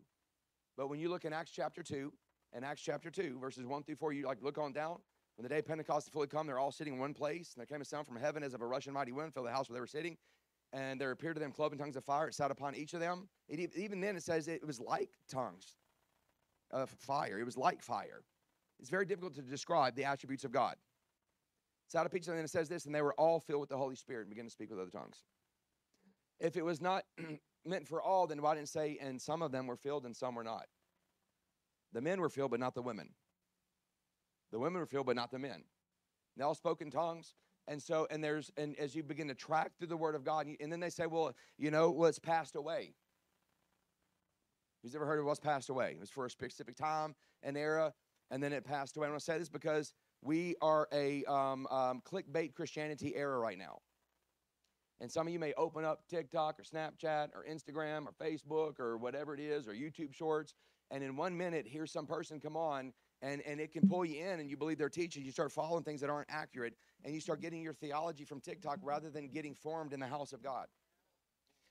[0.76, 2.12] But when you look in Acts chapter 2,
[2.52, 4.98] and Acts chapter 2, verses 1 through 4, you like look on down.
[5.36, 7.60] When the day of Pentecost had fully come, they're all sitting in one place, and
[7.60, 9.70] there came a sound from heaven as of a rushing mighty wind, filled the house
[9.70, 10.18] where they were sitting.
[10.74, 12.28] And there appeared to them cloven tongues of fire.
[12.28, 13.28] It sat upon each of them.
[13.48, 15.76] It, even then, it says it was like tongues
[16.70, 17.38] of fire.
[17.38, 18.22] It was like fire.
[18.78, 20.76] It's very difficult to describe the attributes of God.
[21.88, 23.70] It's out of each and then it says this, and they were all filled with
[23.70, 25.22] the Holy Spirit and began to speak with other tongues.
[26.38, 27.04] If it was not
[27.64, 30.34] meant for all, then why didn't say, and some of them were filled and some
[30.34, 30.66] were not?
[31.94, 33.08] The men were filled, but not the women.
[34.52, 35.64] The women were filled, but not the men.
[36.36, 37.32] They all spoke in tongues.
[37.66, 40.46] And so, and there's, and as you begin to track through the word of God,
[40.60, 42.92] and then they say, well, you know, well, it's passed away.
[44.82, 45.92] Who's ever heard of what's passed away?
[45.92, 47.94] It was for a specific time and era,
[48.30, 49.06] and then it passed away.
[49.06, 53.58] I want to say this because we are a um, um, clickbait Christianity era right
[53.58, 53.78] now.
[55.00, 58.96] And some of you may open up TikTok or Snapchat or Instagram or Facebook or
[58.96, 60.54] whatever it is or YouTube Shorts,
[60.90, 64.24] and in one minute, hear some person come on and, and it can pull you
[64.24, 65.24] in and you believe they're teaching.
[65.24, 68.78] You start following things that aren't accurate and you start getting your theology from TikTok
[68.82, 70.66] rather than getting formed in the house of God.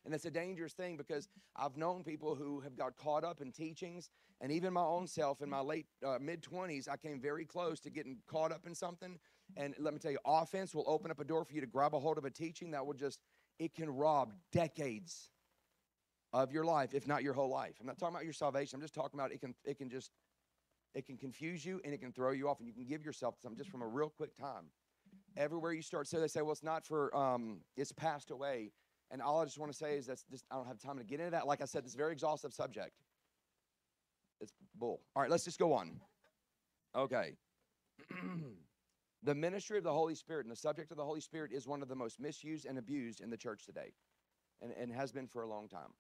[0.08, 3.52] And it's a dangerous thing because I've known people who have got caught up in
[3.52, 7.43] teachings, and even my own self in my late uh, mid 20s, I came very
[7.43, 9.20] close to getting caught up in something.
[9.58, 11.93] And let me tell you, offense will open up a door for you to grab
[11.93, 13.20] a hold of a teaching that will just,
[13.60, 15.30] it can rob decades
[16.32, 17.76] of your life, if not your whole life.
[17.82, 18.78] I'm not talking about your salvation.
[18.78, 20.12] I'm just talking about it can, it can just,
[20.96, 23.36] it can confuse you and it can throw you off, and you can give yourself
[23.41, 24.67] something just from a real quick time.
[25.36, 28.72] Everywhere you start, so they say, well, it's not for, um, it's passed away.
[29.10, 31.04] And all I just want to say is that's just, I don't have time to
[31.04, 31.48] get into that.
[31.48, 32.91] Like I said, this very exhaustive subject.
[34.41, 35.02] It's bull.
[35.15, 36.00] All right, let's just go on.
[36.96, 37.36] Okay.
[39.24, 41.82] the ministry of the Holy Spirit and the subject of the Holy Spirit is one
[41.82, 43.93] of the most misused and abused in the church today,
[44.62, 45.93] and, and has been for a long time.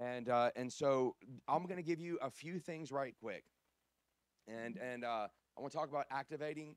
[0.00, 1.14] And uh, and so
[1.48, 3.44] I'm going to give you a few things right quick,
[4.48, 6.74] and and uh, I want to talk about activating,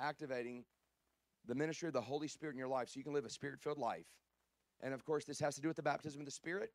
[0.00, 0.64] activating
[1.46, 3.78] the ministry of the Holy Spirit in your life, so you can live a spirit-filled
[3.78, 4.06] life.
[4.82, 6.70] And of course, this has to do with the baptism of the Spirit.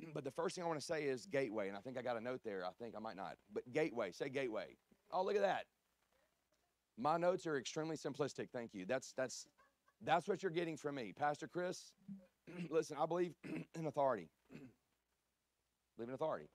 [0.14, 2.16] But the first thing I want to say is gateway, and I think I got
[2.16, 2.64] a note there.
[2.64, 4.12] I think I might not, but gateway.
[4.12, 4.76] Say gateway.
[5.10, 5.64] Oh, look at that.
[6.96, 8.48] My notes are extremely simplistic.
[8.52, 8.86] Thank you.
[8.86, 9.48] That's that's
[10.02, 11.92] that's what you're getting from me, Pastor Chris.
[12.70, 13.34] listen, I believe
[13.74, 14.28] in authority.
[15.96, 16.46] believe in authority.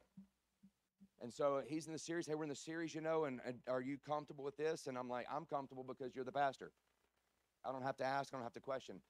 [1.22, 2.28] And so he's in the series.
[2.28, 4.88] Hey, we're in the series, you know, and, and are you comfortable with this?
[4.88, 6.72] And I'm like, I'm comfortable because you're the pastor.
[7.66, 8.34] I don't have to ask.
[8.34, 9.02] I don't have to question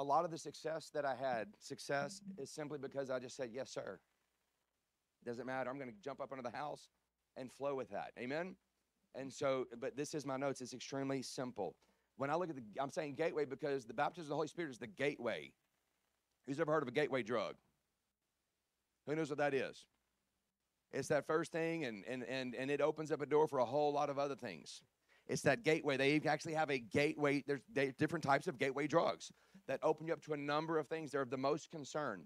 [0.00, 2.42] a lot of the success that I had, success mm-hmm.
[2.42, 4.00] is simply because I just said, yes, sir.
[5.26, 5.68] Doesn't matter.
[5.68, 6.88] I'm going to jump up under the house
[7.36, 8.12] and flow with that.
[8.18, 8.56] Amen.
[9.14, 10.62] And so, but this is my notes.
[10.62, 11.76] It's extremely simple.
[12.16, 14.70] When I look at the, I'm saying gateway because the baptism of the Holy Spirit
[14.70, 15.52] is the gateway.
[16.46, 17.56] Who's ever heard of a gateway drug?
[19.06, 19.84] Who knows what that is?
[20.92, 23.64] It's that first thing, and and and and it opens up a door for a
[23.64, 24.82] whole lot of other things.
[25.28, 25.96] It's that gateway.
[25.96, 27.44] They actually have a gateway.
[27.46, 29.30] There's different types of gateway drugs
[29.66, 31.12] that open you up to a number of things.
[31.12, 32.24] They're of the most concern.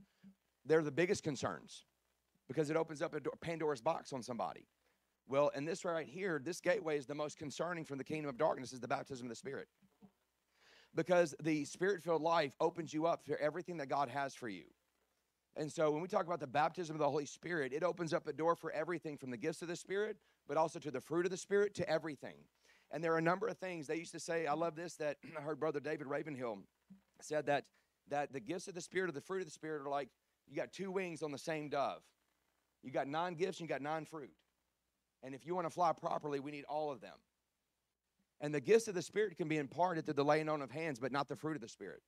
[0.64, 1.84] They're the biggest concerns
[2.48, 4.66] because it opens up a Pandora's box on somebody.
[5.26, 8.36] Well, and this right here, this gateway is the most concerning from the kingdom of
[8.36, 9.68] darkness is the baptism of the Spirit.
[10.94, 14.64] Because the spirit-filled life opens you up for everything that God has for you.
[15.56, 18.26] And so when we talk about the baptism of the Holy Spirit, it opens up
[18.26, 20.16] a door for everything from the gifts of the Spirit,
[20.46, 22.36] but also to the fruit of the Spirit, to everything.
[22.90, 23.86] And there are a number of things.
[23.86, 26.58] They used to say, I love this, that I heard Brother David Ravenhill
[27.24, 27.64] said that
[28.10, 30.08] that the gifts of the spirit or the fruit of the spirit are like
[30.48, 32.02] you got two wings on the same dove.
[32.82, 34.30] You got nine gifts and you got nine fruit.
[35.22, 37.16] And if you want to fly properly, we need all of them.
[38.40, 40.98] And the gifts of the spirit can be imparted through the laying on of hands,
[40.98, 42.02] but not the fruit of the spirit.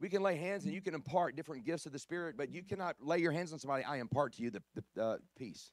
[0.00, 2.62] We can lay hands and you can impart different gifts of the spirit, but you
[2.62, 3.84] cannot lay your hands on somebody.
[3.84, 4.62] I impart to you the,
[4.94, 5.72] the uh, peace.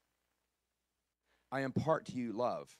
[1.49, 2.75] I impart to you love.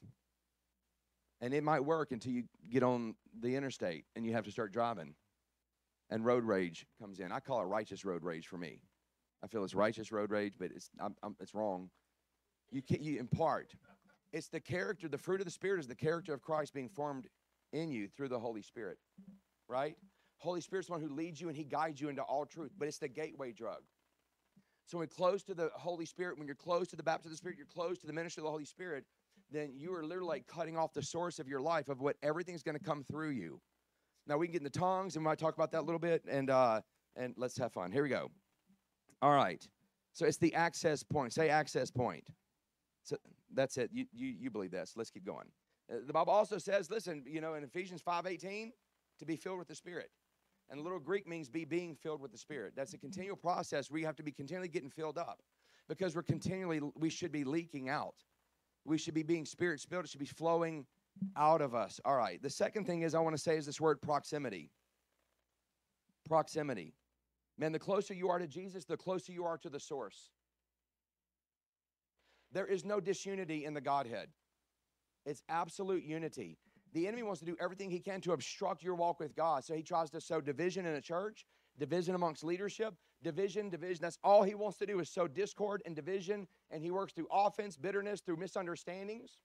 [1.40, 4.72] And it might work until you get on the interstate and you have to start
[4.72, 5.14] driving.
[6.10, 7.32] And road rage comes in.
[7.32, 8.80] I call it righteous road rage for me.
[9.42, 11.90] I feel it's righteous road rage, but it's I'm, I'm, it's wrong.
[12.70, 13.74] You can you impart.
[14.32, 15.08] It's the character.
[15.08, 17.26] The fruit of the spirit is the character of Christ being formed
[17.72, 18.98] in you through the Holy Spirit,
[19.68, 19.96] right?
[20.38, 22.72] Holy Spirit's the one who leads you and He guides you into all truth.
[22.78, 23.82] But it's the gateway drug.
[24.86, 27.36] So when close to the Holy Spirit, when you're close to the baptism of the
[27.36, 29.04] Spirit, you're close to the ministry of the Holy Spirit.
[29.50, 32.62] Then you are literally like cutting off the source of your life of what everything's
[32.62, 33.60] going to come through you.
[34.28, 35.98] Now we can get in the tongues and we might talk about that a little
[35.98, 36.80] bit, and uh,
[37.16, 37.90] and let's have fun.
[37.90, 38.30] Here we go.
[39.22, 39.66] All right.
[40.12, 41.32] So it's the access point.
[41.32, 42.28] Say access point.
[43.02, 43.16] So
[43.54, 43.90] that's it.
[43.92, 44.88] You you, you believe that.
[44.88, 45.46] So let's keep going.
[45.90, 48.70] Uh, the Bible also says, listen, you know, in Ephesians 5:18,
[49.18, 50.10] to be filled with the Spirit.
[50.70, 52.74] And the little Greek means be being filled with the Spirit.
[52.76, 55.40] That's a continual process where you have to be continually getting filled up
[55.88, 58.14] because we're continually, we should be leaking out.
[58.84, 60.04] We should be being spirit filled.
[60.04, 60.86] It should be flowing
[61.36, 62.00] out of us.
[62.04, 62.42] All right.
[62.42, 64.70] The second thing is I want to say is this word proximity.
[66.26, 66.94] Proximity.
[67.58, 70.30] Man, the closer you are to Jesus, the closer you are to the source.
[72.52, 74.28] There is no disunity in the Godhead.
[75.26, 76.56] It's absolute unity.
[76.94, 79.64] The enemy wants to do everything he can to obstruct your walk with God.
[79.64, 81.44] So he tries to sow division in a church,
[81.78, 83.98] division amongst leadership, division, division.
[84.00, 86.46] That's all he wants to do is sow discord and division.
[86.70, 89.36] And he works through offense, bitterness, through misunderstandings.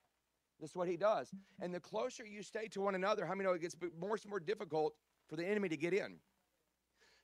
[0.64, 1.30] That's what he does.
[1.60, 4.30] And the closer you stay to one another, how many know it gets more and
[4.30, 4.94] more difficult
[5.28, 6.16] for the enemy to get in?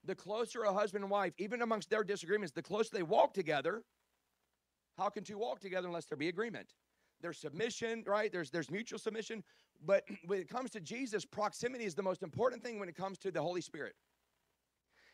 [0.03, 3.83] The closer a husband and wife, even amongst their disagreements, the closer they walk together,
[4.97, 6.73] how can two walk together unless there be agreement?
[7.21, 8.29] There's submission, right?
[8.29, 9.45] There's there's mutual submission.
[9.85, 13.17] But when it comes to Jesus, proximity is the most important thing when it comes
[13.19, 13.95] to the Holy Spirit.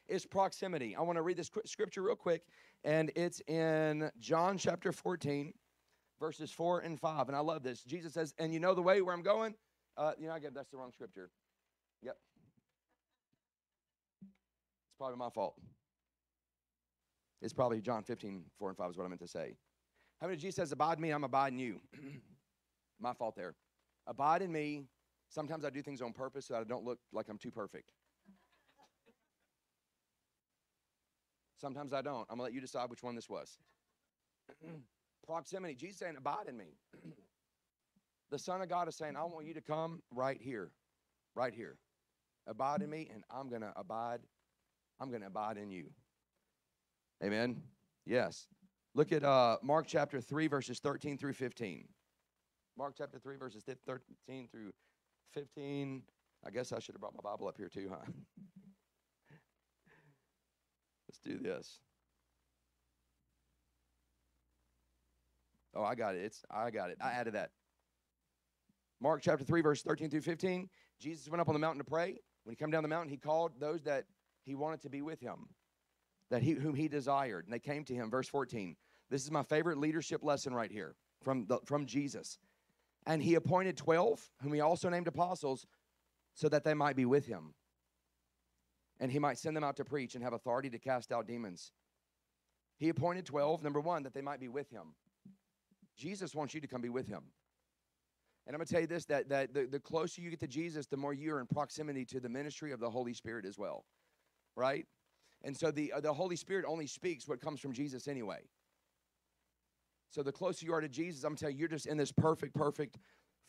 [0.07, 0.95] Is proximity.
[0.95, 2.41] I want to read this scripture real quick,
[2.83, 5.53] and it's in John chapter 14,
[6.19, 7.27] verses 4 and 5.
[7.27, 7.83] And I love this.
[7.83, 9.55] Jesus says, And you know the way where I'm going?
[9.97, 11.29] Uh, you know, I get that's the wrong scripture.
[12.01, 12.17] Yep.
[14.21, 15.55] It's probably my fault.
[17.41, 19.55] It's probably John 15, 4 and 5 is what I meant to say.
[20.19, 21.79] How many Jesus says, Abide in me, I'm abiding you?
[22.99, 23.55] my fault there.
[24.07, 24.85] Abide in me.
[25.29, 27.91] Sometimes I do things on purpose so that I don't look like I'm too perfect.
[31.59, 32.25] Sometimes I don't.
[32.29, 33.57] I'm going to let you decide which one this was.
[35.25, 35.75] Proximity.
[35.75, 36.77] Jesus saying, Abide in me.
[38.31, 40.71] the Son of God is saying, I want you to come right here.
[41.35, 41.77] Right here.
[42.47, 44.19] Abide in me, and I'm going to abide.
[44.99, 45.85] I'm going to abide in you.
[47.23, 47.61] Amen.
[48.05, 48.47] Yes.
[48.93, 51.87] Look at uh, Mark chapter 3, verses 13 through 15.
[52.77, 54.71] Mark chapter 3, verses 13 through
[55.33, 56.03] 15.
[56.45, 58.05] I guess I should have brought my Bible up here too, huh?
[61.09, 61.79] Let's do this.
[65.75, 66.23] Oh, I got it.
[66.23, 66.97] It's I got it.
[67.01, 67.51] I added that.
[69.01, 70.69] Mark chapter 3, verse 13 through 15.
[70.99, 72.17] Jesus went up on the mountain to pray.
[72.43, 74.05] When he came down the mountain, he called those that
[74.43, 75.49] he wanted to be with him,
[76.29, 77.45] that he whom he desired.
[77.45, 78.09] And they came to him.
[78.09, 78.75] Verse 14.
[79.09, 82.39] This is my favorite leadership lesson right here from, the, from Jesus.
[83.05, 85.67] And he appointed 12, whom he also named apostles,
[86.33, 87.53] so that they might be with him.
[88.99, 91.71] And he might send them out to preach and have authority to cast out demons.
[92.77, 94.95] He appointed 12, number one, that they might be with him.
[95.97, 97.23] Jesus wants you to come be with him.
[98.47, 100.47] And I'm going to tell you this that, that the, the closer you get to
[100.47, 103.85] Jesus, the more you're in proximity to the ministry of the Holy Spirit as well.
[104.55, 104.85] Right?
[105.43, 108.41] And so the, uh, the Holy Spirit only speaks what comes from Jesus anyway.
[110.11, 112.53] So the closer you are to Jesus, I'm telling you, you're just in this perfect,
[112.53, 112.97] perfect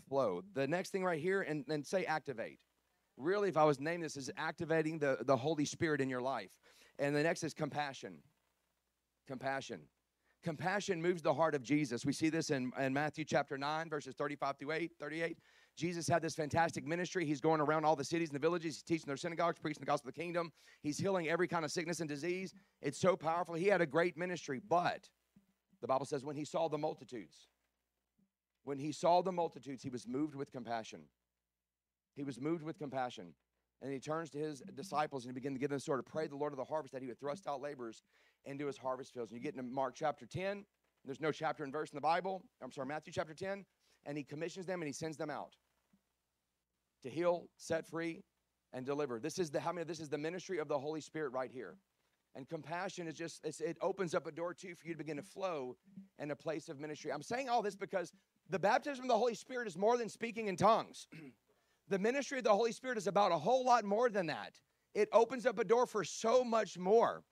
[0.08, 0.42] flow.
[0.54, 2.58] The next thing right here, and, and say activate.
[3.16, 6.50] Really, if I was named this, is activating the, the Holy Spirit in your life.
[6.98, 8.16] And the next is compassion.
[9.26, 9.80] Compassion.
[10.46, 12.06] Compassion moves the heart of Jesus.
[12.06, 15.38] We see this in, in Matthew chapter 9, verses 35 through 8, 38.
[15.74, 17.26] Jesus had this fantastic ministry.
[17.26, 18.76] He's going around all the cities and the villages.
[18.76, 20.52] He's teaching their synagogues, preaching the gospel of the kingdom.
[20.84, 22.54] He's healing every kind of sickness and disease.
[22.80, 23.56] It's so powerful.
[23.56, 25.08] He had a great ministry, but
[25.80, 27.48] the Bible says, when he saw the multitudes,
[28.62, 31.00] when he saw the multitudes, he was moved with compassion.
[32.14, 33.34] He was moved with compassion.
[33.82, 36.28] And he turns to his disciples and he begins to give them sort of pray
[36.28, 38.02] the Lord of the harvest that he would thrust out laborers
[38.46, 39.32] into his harvest fields.
[39.32, 40.64] And you get into Mark chapter 10.
[41.04, 42.42] There's no chapter and verse in the Bible.
[42.62, 43.64] I'm sorry, Matthew chapter 10.
[44.06, 45.56] And he commissions them and he sends them out
[47.02, 48.22] to heal, set free,
[48.72, 49.20] and deliver.
[49.20, 51.76] This is the how many this is the ministry of the Holy Spirit right here.
[52.34, 55.22] And compassion is just, it opens up a door too for you to begin to
[55.22, 55.76] flow
[56.18, 57.10] in a place of ministry.
[57.10, 58.12] I'm saying all this because
[58.50, 61.06] the baptism of the Holy Spirit is more than speaking in tongues.
[61.88, 64.60] the ministry of the Holy Spirit is about a whole lot more than that.
[64.94, 67.22] It opens up a door for so much more.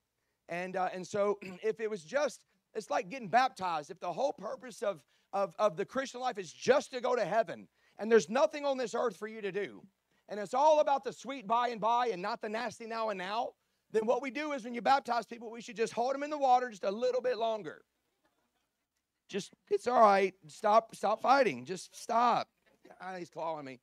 [0.49, 3.91] And, uh, and so if it was just, it's like getting baptized.
[3.91, 5.03] If the whole purpose of,
[5.33, 8.77] of, of the Christian life is just to go to heaven, and there's nothing on
[8.77, 9.83] this earth for you to do,
[10.29, 13.19] and it's all about the sweet by and by and not the nasty now and
[13.19, 13.51] now,
[13.93, 16.31] then what we do is when you baptize people, we should just hold them in
[16.31, 17.83] the water just a little bit longer.
[19.29, 20.35] Just, it's all right.
[20.49, 21.65] Stop, stop fighting.
[21.65, 22.49] Just stop.
[23.01, 23.81] Ah, he's clawing me.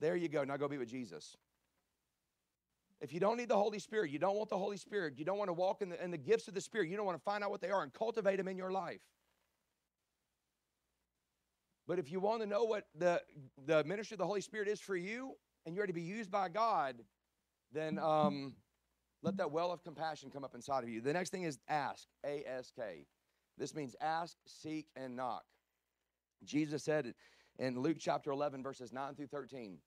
[0.00, 0.44] There you go.
[0.44, 1.36] Now go be with Jesus.
[3.00, 5.38] If you don't need the Holy Spirit, you don't want the Holy Spirit, you don't
[5.38, 7.24] want to walk in the, in the gifts of the Spirit, you don't want to
[7.24, 9.00] find out what they are and cultivate them in your life.
[11.86, 13.20] But if you want to know what the,
[13.66, 15.32] the ministry of the Holy Spirit is for you
[15.66, 16.96] and you're to be used by God,
[17.72, 18.54] then um,
[19.22, 21.00] let that well of compassion come up inside of you.
[21.00, 23.06] The next thing is ask, A S K.
[23.58, 25.42] This means ask, seek, and knock.
[26.44, 27.14] Jesus said
[27.58, 29.78] in Luke chapter 11, verses 9 through 13.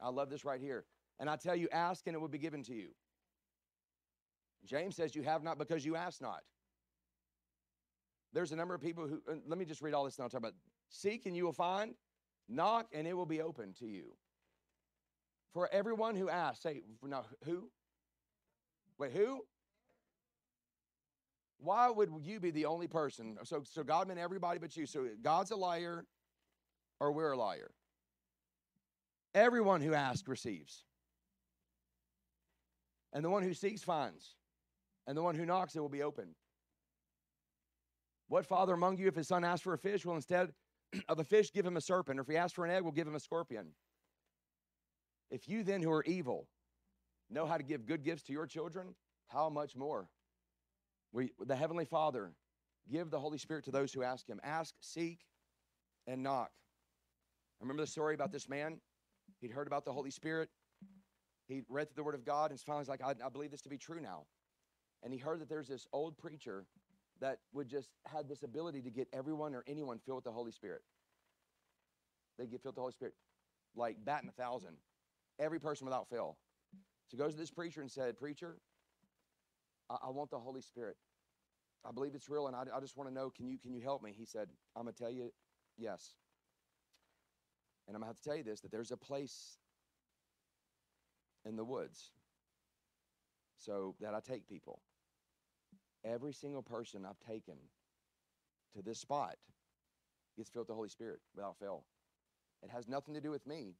[0.00, 0.84] I love this right here.
[1.20, 2.88] And I tell you, ask and it will be given to you.
[4.64, 6.42] James says, You have not because you ask not.
[8.32, 10.28] There's a number of people who, uh, let me just read all this and I'll
[10.28, 10.54] talk about
[10.90, 11.94] seek and you will find,
[12.48, 14.12] knock and it will be open to you.
[15.54, 17.70] For everyone who asks, say, now who?
[18.98, 19.42] Wait, who?
[21.58, 23.38] Why would you be the only person?
[23.44, 24.86] So, so God meant everybody but you.
[24.86, 26.04] So God's a liar
[27.00, 27.70] or we're a liar.
[29.34, 30.84] Everyone who asks receives.
[33.12, 34.34] And the one who seeks finds.
[35.06, 36.34] And the one who knocks, it will be open.
[38.28, 40.52] What father among you, if his son asks for a fish, will instead
[41.08, 42.18] of a fish give him a serpent?
[42.18, 43.68] Or if he asks for an egg, will give him a scorpion?
[45.30, 46.46] If you then, who are evil,
[47.30, 48.94] know how to give good gifts to your children,
[49.28, 50.08] how much more?
[51.12, 52.32] We, the Heavenly Father,
[52.90, 54.40] give the Holy Spirit to those who ask Him.
[54.42, 55.20] Ask, seek,
[56.06, 56.50] and knock.
[57.60, 58.80] I remember the story about this man.
[59.40, 60.48] He'd heard about the Holy Spirit.
[61.48, 63.62] He read through the Word of God and finally was like, I, I believe this
[63.62, 64.24] to be true now.
[65.02, 66.66] And he heard that there's this old preacher
[67.20, 70.52] that would just had this ability to get everyone or anyone filled with the Holy
[70.52, 70.82] Spirit.
[72.38, 73.14] They get filled with the Holy Spirit
[73.74, 74.76] like batting a thousand.
[75.38, 76.36] Every person without fail.
[77.08, 78.58] So he goes to this preacher and said, Preacher,
[79.88, 80.96] I, I want the Holy Spirit.
[81.84, 83.80] I believe it's real, and I, I just want to know, can you can you
[83.80, 84.12] help me?
[84.16, 85.30] He said, I'm gonna tell you,
[85.78, 86.14] yes.
[87.86, 89.58] And I'm gonna have to tell you this: that there's a place
[91.48, 92.12] in the woods.
[93.56, 94.80] So that I take people.
[96.04, 97.56] Every single person I've taken
[98.76, 99.36] to this spot
[100.36, 101.84] gets filled with the Holy Spirit without fail.
[102.62, 103.74] It has nothing to do with me,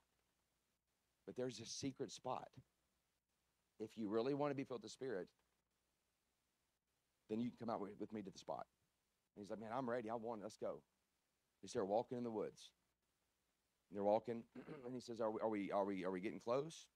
[1.26, 2.48] but there's a secret spot.
[3.78, 5.28] If you really want to be filled with the Spirit,
[7.30, 8.66] then you can come out with, me to the spot.
[9.36, 10.10] And he's like, Man, I'm ready.
[10.10, 10.80] I want, let's go.
[11.62, 12.70] He started walking in the woods.
[13.90, 14.42] And they're walking,
[14.84, 16.86] and he says, are we, are, we, are, we, are we getting close?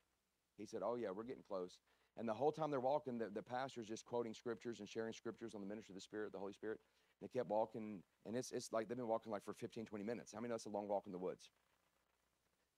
[0.56, 1.78] He said, Oh, yeah, we're getting close.
[2.18, 5.54] And the whole time they're walking, the, the pastor's just quoting scriptures and sharing scriptures
[5.54, 6.78] on the ministry of the Spirit, the Holy Spirit.
[7.20, 10.04] And they kept walking, and it's, it's like they've been walking like for 15, 20
[10.04, 10.32] minutes.
[10.32, 11.50] How many know it's a long walk in the woods?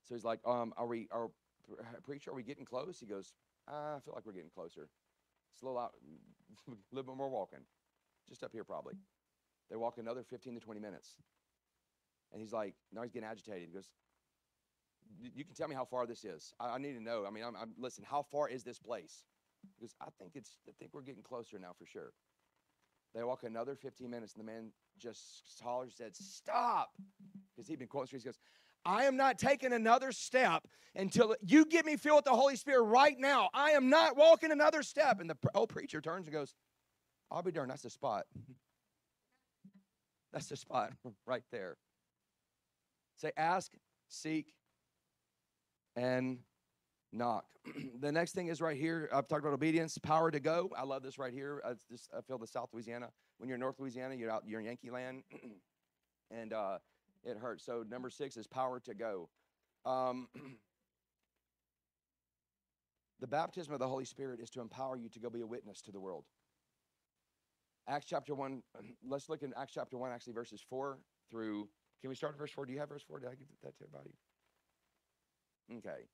[0.03, 1.29] So he's like, um, Are we, are,
[2.03, 2.99] preacher, are we getting close?
[2.99, 3.33] He goes,
[3.67, 4.87] I feel like we're getting closer.
[5.53, 5.93] It's a little out,
[6.67, 7.59] a little bit more walking.
[8.27, 8.93] Just up here, probably.
[9.69, 11.17] They walk another 15 to 20 minutes.
[12.31, 13.67] And he's like, now he's getting agitated.
[13.69, 13.89] He goes,
[15.33, 16.53] you can tell me how far this is.
[16.59, 17.25] I, I need to know.
[17.25, 18.03] I mean, I'm, I'm, listen.
[18.07, 19.23] How far is this place?
[19.75, 20.57] Because I think it's.
[20.67, 22.11] I think we're getting closer now for sure.
[23.13, 26.91] They walk another 15 minutes, and the man just hollers, said, "Stop!"
[27.55, 28.19] Because he'd been quoting.
[28.19, 28.39] He goes,
[28.85, 32.83] "I am not taking another step until you get me filled with the Holy Spirit
[32.83, 33.49] right now.
[33.53, 36.55] I am not walking another step." And the old preacher turns and goes,
[37.31, 37.71] "I'll be darned.
[37.71, 38.25] That's the spot.
[40.33, 40.91] That's the spot
[41.25, 41.77] right there."
[43.17, 43.71] Say, ask,
[44.09, 44.53] seek,
[45.95, 46.39] and
[47.11, 47.45] knock.
[47.99, 49.09] the next thing is right here.
[49.13, 50.69] I've talked about obedience, power to go.
[50.77, 51.61] I love this right here.
[51.65, 53.09] I, just, I feel the South Louisiana.
[53.37, 55.23] When you're in North Louisiana, you're out, you're in Yankee land,
[56.31, 56.77] and uh,
[57.23, 57.65] it hurts.
[57.65, 59.29] So number six is power to go.
[59.85, 60.27] Um,
[63.19, 65.81] the baptism of the Holy Spirit is to empower you to go be a witness
[65.83, 66.25] to the world.
[67.87, 68.63] Acts chapter 1,
[69.07, 70.97] let's look in Acts chapter 1, actually, verses 4
[71.29, 71.69] through.
[72.01, 72.65] Can we start at verse 4?
[72.65, 73.19] Do you have verse 4?
[73.19, 74.15] Did I give that to everybody?
[75.71, 76.07] Okay.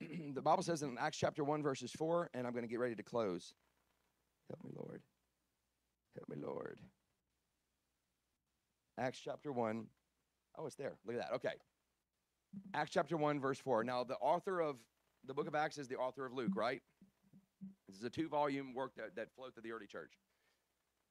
[0.34, 2.94] the Bible says in Acts chapter 1, verses 4, and I'm going to get ready
[2.94, 3.54] to close.
[4.48, 5.02] Help me, Lord.
[6.14, 6.80] Help me, Lord.
[8.98, 9.86] Acts chapter 1.
[10.58, 10.94] Oh, it's there.
[11.06, 11.34] Look at that.
[11.36, 11.54] Okay.
[12.74, 13.84] Acts chapter 1, verse 4.
[13.84, 14.76] Now, the author of
[15.26, 16.80] the book of Acts is the author of Luke, right?
[17.88, 20.12] This is a two volume work that, that flowed through the early church.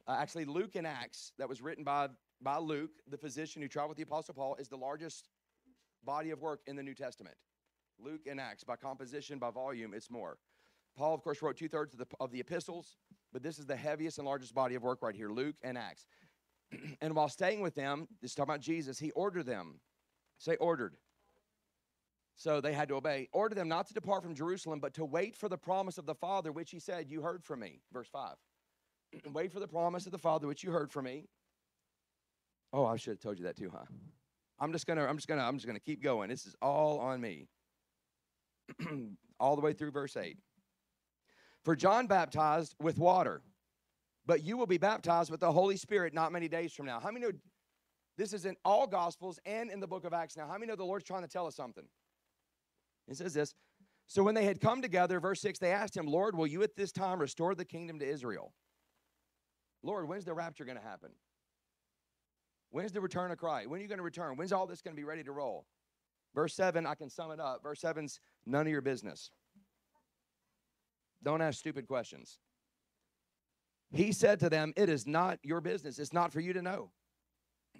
[0.07, 2.09] Uh, actually, Luke and Acts, that was written by,
[2.41, 5.29] by Luke, the physician who traveled with the Apostle Paul, is the largest
[6.03, 7.35] body of work in the New Testament.
[7.99, 8.63] Luke and Acts.
[8.63, 10.37] By composition, by volume, it's more.
[10.97, 12.97] Paul, of course, wrote two thirds of the, of the epistles,
[13.33, 16.05] but this is the heaviest and largest body of work right here Luke and Acts.
[17.01, 19.79] and while staying with them, this is talking about Jesus, he ordered them.
[20.37, 20.95] Say, ordered.
[22.35, 23.29] So they had to obey.
[23.31, 26.15] Order them not to depart from Jerusalem, but to wait for the promise of the
[26.15, 27.79] Father, which he said, You heard from me.
[27.93, 28.35] Verse 5.
[29.33, 31.25] wait for the promise of the Father, which you heard from me.
[32.73, 33.85] Oh, I should have told you that too, huh?
[34.59, 36.29] I'm just gonna, I'm just gonna, I'm just gonna keep going.
[36.29, 37.47] This is all on me.
[39.39, 40.37] all the way through verse 8.
[41.63, 43.41] For John baptized with water,
[44.25, 46.99] but you will be baptized with the Holy Spirit not many days from now.
[46.99, 47.31] How many know
[48.17, 50.47] this is in all Gospels and in the book of Acts now?
[50.47, 51.85] How many know the Lord's trying to tell us something?
[53.07, 53.53] It says this.
[54.07, 56.75] So when they had come together, verse 6, they asked him, Lord, will you at
[56.75, 58.53] this time restore the kingdom to Israel?
[59.81, 61.11] Lord, when's the rapture going to happen?
[62.69, 63.69] When's the return of Christ?
[63.69, 64.37] When are you going to return?
[64.37, 65.65] When's all this going to be ready to roll?
[66.33, 67.63] Verse 7, I can sum it up.
[67.63, 69.31] Verse 7's none of your business.
[71.23, 72.37] Don't ask stupid questions.
[73.91, 75.99] He said to them, It is not your business.
[75.99, 76.91] It's not for you to know.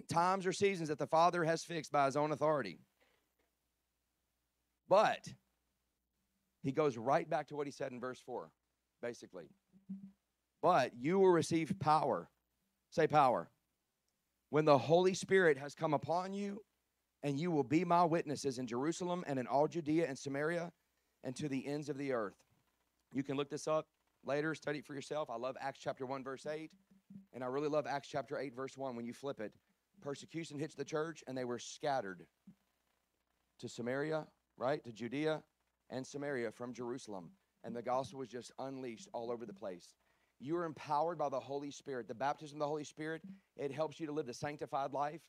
[0.08, 2.80] Times or seasons that the Father has fixed by his own authority.
[4.88, 5.26] But
[6.62, 8.50] he goes right back to what he said in verse 4,
[9.02, 9.50] basically.
[10.62, 12.28] But you will receive power.
[12.90, 13.50] Say power.
[14.50, 16.62] When the Holy Spirit has come upon you,
[17.26, 20.70] and you will be my witnesses in Jerusalem and in all Judea and Samaria
[21.24, 22.36] and to the ends of the earth.
[23.12, 23.88] You can look this up
[24.24, 25.28] later, study it for yourself.
[25.28, 26.70] I love Acts chapter 1, verse 8.
[27.34, 29.52] And I really love Acts chapter 8, verse 1 when you flip it.
[30.00, 32.26] Persecution hits the church, and they were scattered
[33.58, 34.84] to Samaria, right?
[34.84, 35.42] To Judea
[35.90, 37.30] and Samaria from Jerusalem.
[37.64, 39.96] And the gospel was just unleashed all over the place.
[40.38, 42.06] You are empowered by the Holy Spirit.
[42.06, 43.22] The baptism of the Holy Spirit,
[43.56, 45.22] it helps you to live the sanctified life.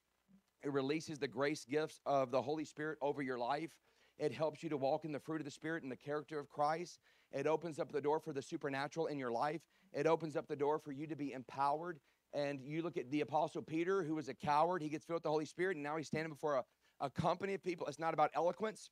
[0.63, 3.71] It releases the grace gifts of the Holy Spirit over your life.
[4.17, 6.49] It helps you to walk in the fruit of the Spirit and the character of
[6.49, 6.99] Christ.
[7.31, 9.61] It opens up the door for the supernatural in your life.
[9.93, 11.99] It opens up the door for you to be empowered.
[12.33, 14.81] And you look at the Apostle Peter, who was a coward.
[14.81, 16.63] He gets filled with the Holy Spirit, and now he's standing before a,
[16.99, 17.87] a company of people.
[17.87, 18.89] It's not about eloquence,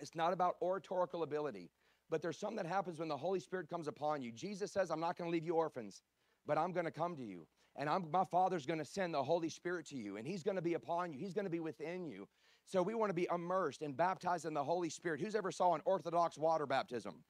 [0.00, 1.70] it's not about oratorical ability.
[2.10, 4.32] But there's something that happens when the Holy Spirit comes upon you.
[4.32, 6.02] Jesus says, I'm not going to leave you orphans,
[6.46, 7.46] but I'm going to come to you.
[7.76, 10.56] And I'm, my Father's going to send the Holy Spirit to you, and He's going
[10.56, 11.18] to be upon you.
[11.18, 12.28] He's going to be within you.
[12.66, 15.20] So we want to be immersed and baptized in the Holy Spirit.
[15.20, 17.22] Who's ever saw an Orthodox water baptism?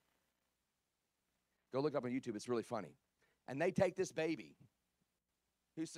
[1.73, 2.37] Go look up on YouTube.
[2.37, 2.97] It's really funny.
[3.49, 4.55] And they take this baby.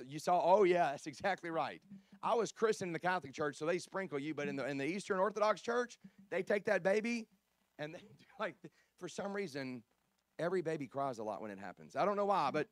[0.07, 1.79] You saw, oh, yeah, that's exactly right.
[2.23, 4.79] I was christened in the Catholic Church, so they sprinkle you, but in the, in
[4.79, 5.99] the Eastern Orthodox Church,
[6.31, 7.27] they take that baby
[7.77, 7.99] and they
[8.39, 8.55] like,
[8.99, 9.83] for some reason,
[10.39, 11.95] every baby cries a lot when it happens.
[11.95, 12.67] I don't know why, but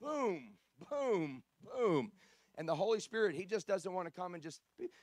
[0.00, 0.52] boom,
[0.90, 2.12] boom, boom.
[2.56, 4.60] And the Holy Spirit, He just doesn't want to come and just.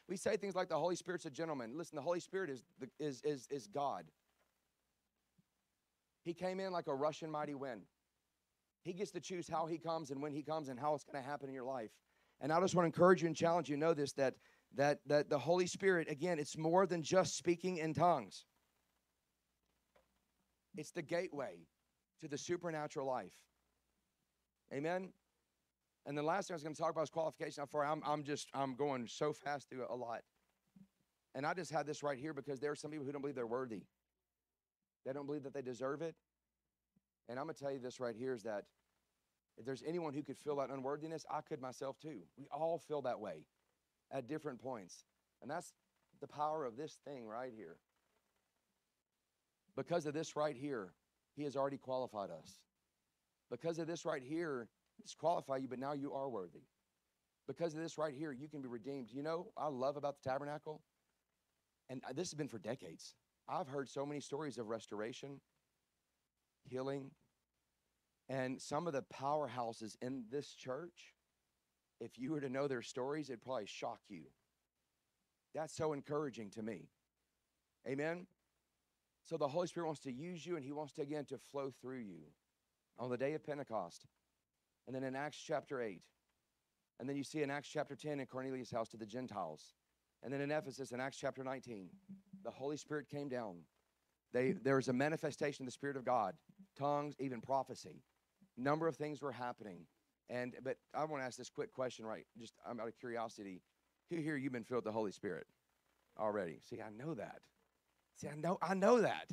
[0.10, 1.78] We say things like the Holy Spirit's a gentleman.
[1.78, 4.06] Listen, the Holy Spirit is the, is is is God.
[6.24, 7.84] He came in like a rushing mighty wind.
[8.82, 11.22] He gets to choose how He comes and when He comes and how it's going
[11.22, 11.92] to happen in your life.
[12.42, 13.78] And I just want to encourage you and challenge you.
[13.78, 14.36] Know this that
[14.76, 18.46] that that the Holy Spirit again, it's more than just speaking in tongues.
[20.76, 21.68] It's the gateway
[22.22, 23.34] to the supernatural life.
[24.74, 25.14] Amen.
[26.06, 27.66] And the last thing I was going to talk about is qualification.
[27.68, 30.22] For I'm, I'm just, I'm going so fast through a lot.
[31.34, 33.36] And I just had this right here because there are some people who don't believe
[33.36, 33.84] they're worthy.
[35.06, 36.16] They don't believe that they deserve it.
[37.28, 38.66] And I'm going to tell you this right here is that
[39.58, 42.20] if there's anyone who could feel that unworthiness, I could myself too.
[42.38, 43.46] We all feel that way
[44.12, 45.06] at different points.
[45.42, 45.74] And that's
[46.22, 47.78] the power of this thing right here.
[49.76, 50.94] Because of this right here,
[51.36, 52.60] He has already qualified us.
[53.50, 54.70] Because of this right here,
[55.02, 56.64] disqualify you, but now you are worthy.
[57.48, 59.12] Because of this right here, you can be redeemed.
[59.12, 60.82] You know, I love about the tabernacle,
[61.90, 63.16] and this has been for decades.
[63.48, 65.40] I've heard so many stories of restoration,
[66.64, 67.12] healing,
[68.28, 71.14] and some of the powerhouses in this church.
[72.02, 74.24] If you were to know their stories, it'd probably shock you.
[75.54, 76.90] That's so encouraging to me.
[77.88, 78.26] Amen.
[79.24, 81.72] So the Holy Spirit wants to use you and He wants to again to flow
[81.82, 82.22] through you
[82.98, 84.06] on the day of Pentecost.
[84.88, 86.02] And then in Acts chapter 8.
[87.00, 89.74] And then you see in Acts chapter 10 in Cornelius' house to the Gentiles.
[90.24, 91.90] And then in Ephesus in Acts chapter 19,
[92.44, 93.58] the Holy Spirit came down.
[94.34, 96.36] They, there was a manifestation of the Spirit of God,
[96.78, 98.02] tongues, even prophecy.
[98.58, 99.86] Number of things were happening.
[100.30, 102.26] And but I want to ask this quick question, right?
[102.38, 103.62] Just I'm out of curiosity.
[104.10, 105.46] Who here you've been filled with the Holy Spirit
[106.18, 106.60] already?
[106.68, 107.40] See, I know that.
[108.16, 109.30] See, I know, I know that.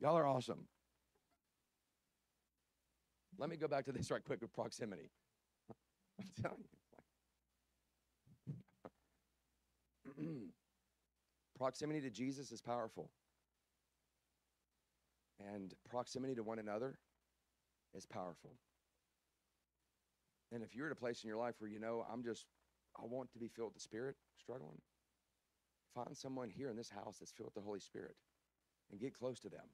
[0.00, 0.66] Y'all are awesome.
[3.38, 5.10] Let me go back to this right quick with proximity.
[6.20, 6.64] I'm telling
[10.16, 10.48] you.
[11.58, 13.10] proximity to Jesus is powerful.
[15.40, 16.98] And proximity to one another
[17.94, 18.52] is powerful.
[20.52, 22.46] And if you're at a place in your life where you know, I'm just,
[22.96, 24.80] I want to be filled with the Spirit, struggling,
[25.94, 28.14] find someone here in this house that's filled with the Holy Spirit
[28.90, 29.66] and get close to them.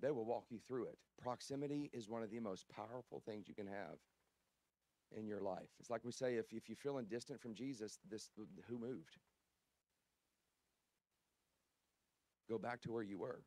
[0.00, 0.98] They will walk you through it.
[1.22, 3.96] Proximity is one of the most powerful things you can have
[5.16, 5.68] in your life.
[5.80, 8.30] It's like we say if, if you're feeling distant from Jesus, this
[8.68, 9.18] who moved?
[12.48, 13.40] Go back to where you were.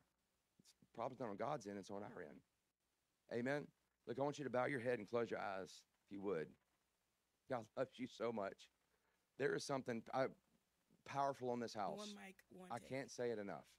[0.58, 2.40] It's, the problem's not on God's end, it's on our end.
[3.32, 3.66] Amen.
[4.06, 6.48] Look, I want you to bow your head and close your eyes, if you would.
[7.48, 8.68] God loves you so much.
[9.38, 10.26] There is something uh,
[11.06, 11.96] powerful on this house.
[11.96, 13.64] One mic, one I can't say it enough.